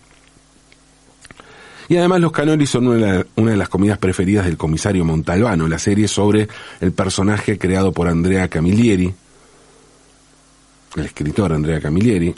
Y 1.90 1.98
además 1.98 2.22
los 2.22 2.32
canoli 2.32 2.66
son 2.66 2.88
una, 2.88 3.26
una, 3.36 3.52
de 3.52 3.58
las 3.58 3.68
comidas 3.68 3.98
preferidas 3.98 4.46
del 4.46 4.56
comisario 4.56 5.04
Montalbano, 5.04 5.68
la 5.68 5.80
serie 5.80 6.08
sobre 6.08 6.48
el 6.80 6.94
personaje 6.94 7.58
creado 7.58 7.92
por 7.92 8.08
Andrea 8.08 8.48
Camilleri, 8.48 9.14
el 10.96 11.06
escritor 11.06 11.52
Andrea 11.52 11.82
Camilleri, 11.82 12.34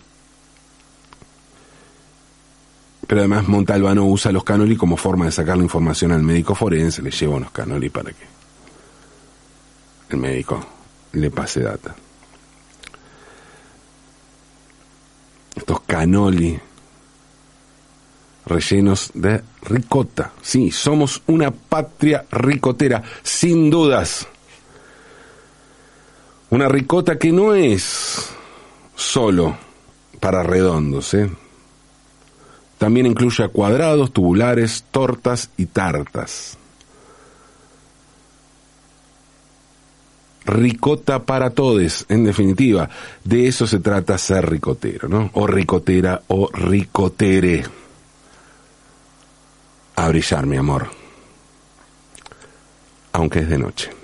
pero 3.13 3.21
además 3.21 3.47
Montalbano 3.47 4.05
usa 4.05 4.31
los 4.31 4.43
canoli 4.43 4.75
como 4.75 4.97
forma 4.97 5.25
de 5.25 5.31
sacar 5.31 5.55
la 5.55 5.61
información 5.61 6.11
al 6.11 6.23
médico 6.23 6.55
forense, 6.55 7.03
le 7.03 7.11
lleva 7.11 7.35
unos 7.35 7.51
canoli 7.51 7.87
para 7.91 8.09
que 8.09 8.25
el 10.09 10.17
médico 10.17 10.65
le 11.11 11.29
pase 11.29 11.61
data. 11.61 11.93
Estos 15.55 15.81
canoli 15.81 16.59
rellenos 18.47 19.11
de 19.13 19.43
ricota. 19.61 20.31
Sí, 20.41 20.71
somos 20.71 21.21
una 21.27 21.51
patria 21.51 22.25
ricotera, 22.31 23.03
sin 23.21 23.69
dudas. 23.69 24.27
Una 26.49 26.67
ricota 26.67 27.19
que 27.19 27.31
no 27.31 27.53
es 27.53 28.31
solo 28.95 29.55
para 30.19 30.41
redondos, 30.41 31.13
¿eh? 31.13 31.29
También 32.83 33.05
incluye 33.05 33.47
cuadrados, 33.47 34.11
tubulares, 34.11 34.83
tortas 34.91 35.49
y 35.55 35.67
tartas. 35.67 36.57
Ricota 40.43 41.23
para 41.23 41.51
todos, 41.51 42.05
en 42.09 42.25
definitiva. 42.25 42.89
De 43.23 43.47
eso 43.47 43.67
se 43.67 43.79
trata 43.79 44.17
ser 44.17 44.49
ricotero, 44.49 45.07
¿no? 45.07 45.29
O 45.31 45.47
ricotera 45.47 46.23
o 46.27 46.49
ricotere. 46.51 47.63
A 49.95 50.09
brillar, 50.09 50.45
mi 50.45 50.57
amor. 50.57 50.89
Aunque 53.13 53.39
es 53.39 53.47
de 53.47 53.59
noche. 53.59 54.02